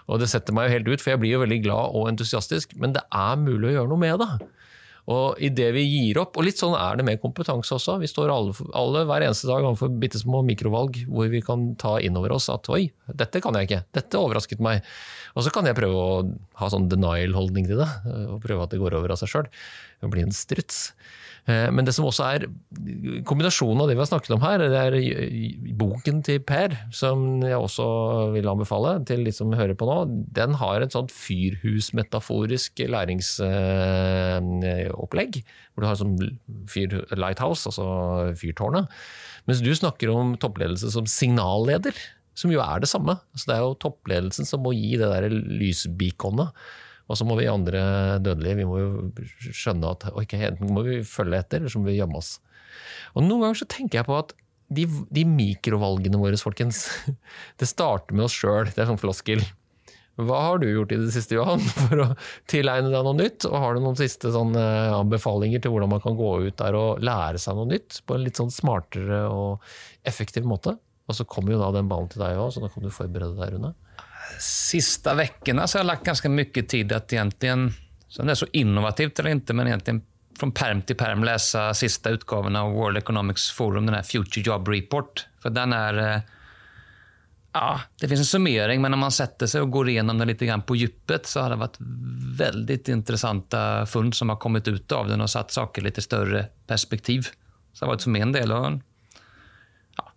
[0.09, 2.77] Og det setter meg jo helt ut, for jeg blir jo veldig glad og entusiastisk,
[2.81, 4.31] men det er mulig å gjøre noe med det.
[5.13, 8.33] Og idet vi gir opp, og litt sånn er det med kompetanse også, vi står
[8.33, 12.33] alle, alle hver eneste dag overfor bitte små mikrovalg hvor vi kan ta inn over
[12.39, 14.81] oss at oi, dette kan jeg ikke, dette overrasket meg.
[15.37, 16.23] Og så kan jeg prøve å
[16.61, 17.91] ha sånn denial-holdning til det,
[18.31, 19.53] og prøve at det går over av seg sjøl.
[20.09, 20.87] Bli en struts.
[21.45, 22.49] Eh, men det som også er
[23.29, 24.95] kombinasjonen av det vi har snakket om her, det er
[25.77, 27.87] boken til Per, som jeg også
[28.33, 30.05] vil anbefale til de som hører på nå.
[30.37, 35.33] Den har et sånt fyrhusmetaforisk læringsopplegg.
[35.75, 36.19] Hvor du har sånn
[36.71, 37.85] fyr, lighthouse, altså
[38.41, 38.85] fyrtårnet.
[39.45, 41.93] Mens du snakker om toppledelse som signalleder,
[42.35, 43.15] som jo er det samme.
[43.35, 46.49] Altså det er jo toppledelsen som må gi det der lysbeaconet
[47.05, 47.83] og så må vi andre
[48.25, 48.93] dødelige vi må jo
[49.45, 52.39] skjønne at okay, enten må vi følge etter, eller så må vi gjemme oss.
[53.15, 54.33] Og Noen ganger så tenker jeg på at
[54.75, 56.87] de, de mikrovalgene våre, folkens,
[57.61, 58.71] det starter med oss sjøl.
[58.73, 59.45] Det er sånn floskel.
[60.15, 62.09] Hva har du gjort i det siste, Johan, for å
[62.51, 63.45] tilegne deg noe nytt?
[63.51, 67.43] Og har du noen siste anbefalinger til hvordan man kan gå ut der og lære
[67.43, 69.65] seg noe nytt på en litt sånn smartere og
[70.09, 70.79] effektiv måte?
[71.05, 73.37] Og så kommer jo da den ballen til deg òg, så da kan du forberede
[73.37, 73.75] deg, Rune
[74.41, 77.73] sista veckorna så har jag lagt ganska mycket tid att egentligen,
[78.19, 80.03] om det är så innovativt eller inte, men egentligen
[80.39, 84.69] från perm till perm läsa sista utgåvan av World Economics Forum, den här Future Job
[84.69, 85.27] Report.
[85.43, 86.15] För den är...
[86.15, 86.21] Eh,
[87.53, 90.63] ja, det finns en summering, men om man sätter sig och går igenom den grann
[90.63, 91.77] på djupet så har det varit
[92.39, 96.47] väldigt intressanta fund som har kommit ut av den och satt saker i lite större
[96.67, 97.29] perspektiv.
[97.73, 98.81] Så det har för mig en del av ja,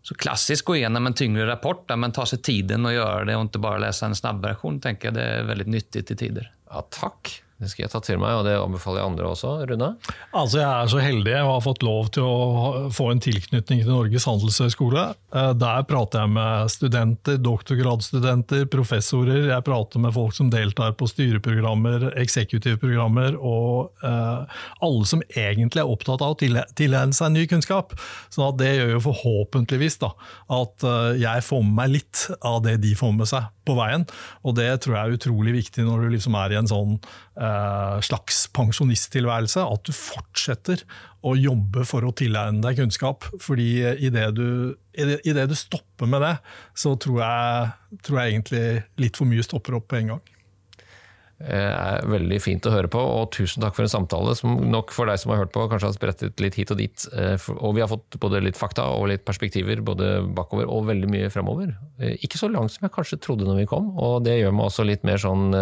[0.07, 3.49] så klassisk gå gjennom en tyngre rapport, men ta seg tiden å gjøre det og
[3.49, 6.45] ikke bare lese en snabbversjon, tenker jeg det er veldig nyttig til tider.
[6.71, 7.33] Ja, tack.
[7.57, 9.51] Det skal jeg ta til meg, og det anbefaler jeg andre også.
[9.65, 9.87] Rune?
[10.29, 13.89] Altså, Jeg er så heldig og har fått lov til å få en tilknytning til
[13.89, 15.05] Norges handelshøyskole.
[15.33, 19.49] Eh, der prater jeg med studenter, doktorgradsstudenter, professorer.
[19.49, 24.45] Jeg prater med folk som deltar på styreprogrammer, eksekutivprogrammer, og uh,
[24.85, 27.97] alle som egentlig er opptatt av å tilegne seg ny kunnskap.
[28.29, 30.13] Så det gjør jo forhåpentligvis da,
[30.61, 34.05] at uh, jeg får med meg litt av det de får med seg på veien.
[34.47, 37.97] Og det tror jeg er utrolig viktig når du liksom er i en sånn eh,
[38.07, 40.85] slags pensjonisttilværelse, at du fortsetter
[41.27, 43.27] å jobbe for å tilegne deg kunnskap.
[43.43, 43.69] Fordi
[44.07, 44.47] idet du,
[44.95, 46.35] i det du stopper med det,
[46.77, 48.65] så tror jeg, tror jeg egentlig
[49.03, 50.25] litt for mye stopper opp på en gang.
[51.37, 54.89] Eh, er veldig fint å høre på, og tusen takk for en samtale som nok
[54.95, 57.05] for deg som har hørt på, kanskje har sprettet litt hit og dit.
[57.13, 61.11] Eh, og vi har fått både litt fakta og litt perspektiver, både bakover og veldig
[61.13, 61.75] mye fremover.
[62.01, 64.71] Eh, ikke så langt som jeg kanskje trodde når vi kom, og det gjør meg
[64.71, 65.53] også litt mer sånn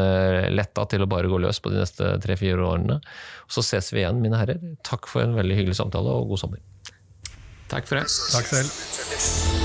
[0.56, 3.02] letta til å bare gå løs på de neste tre-fire årene.
[3.52, 4.64] Så ses vi igjen, mine herrer.
[4.88, 6.64] Takk for en veldig hyggelig samtale, og god sommer.
[7.68, 8.08] Takk for det.
[8.08, 9.65] Takk selv.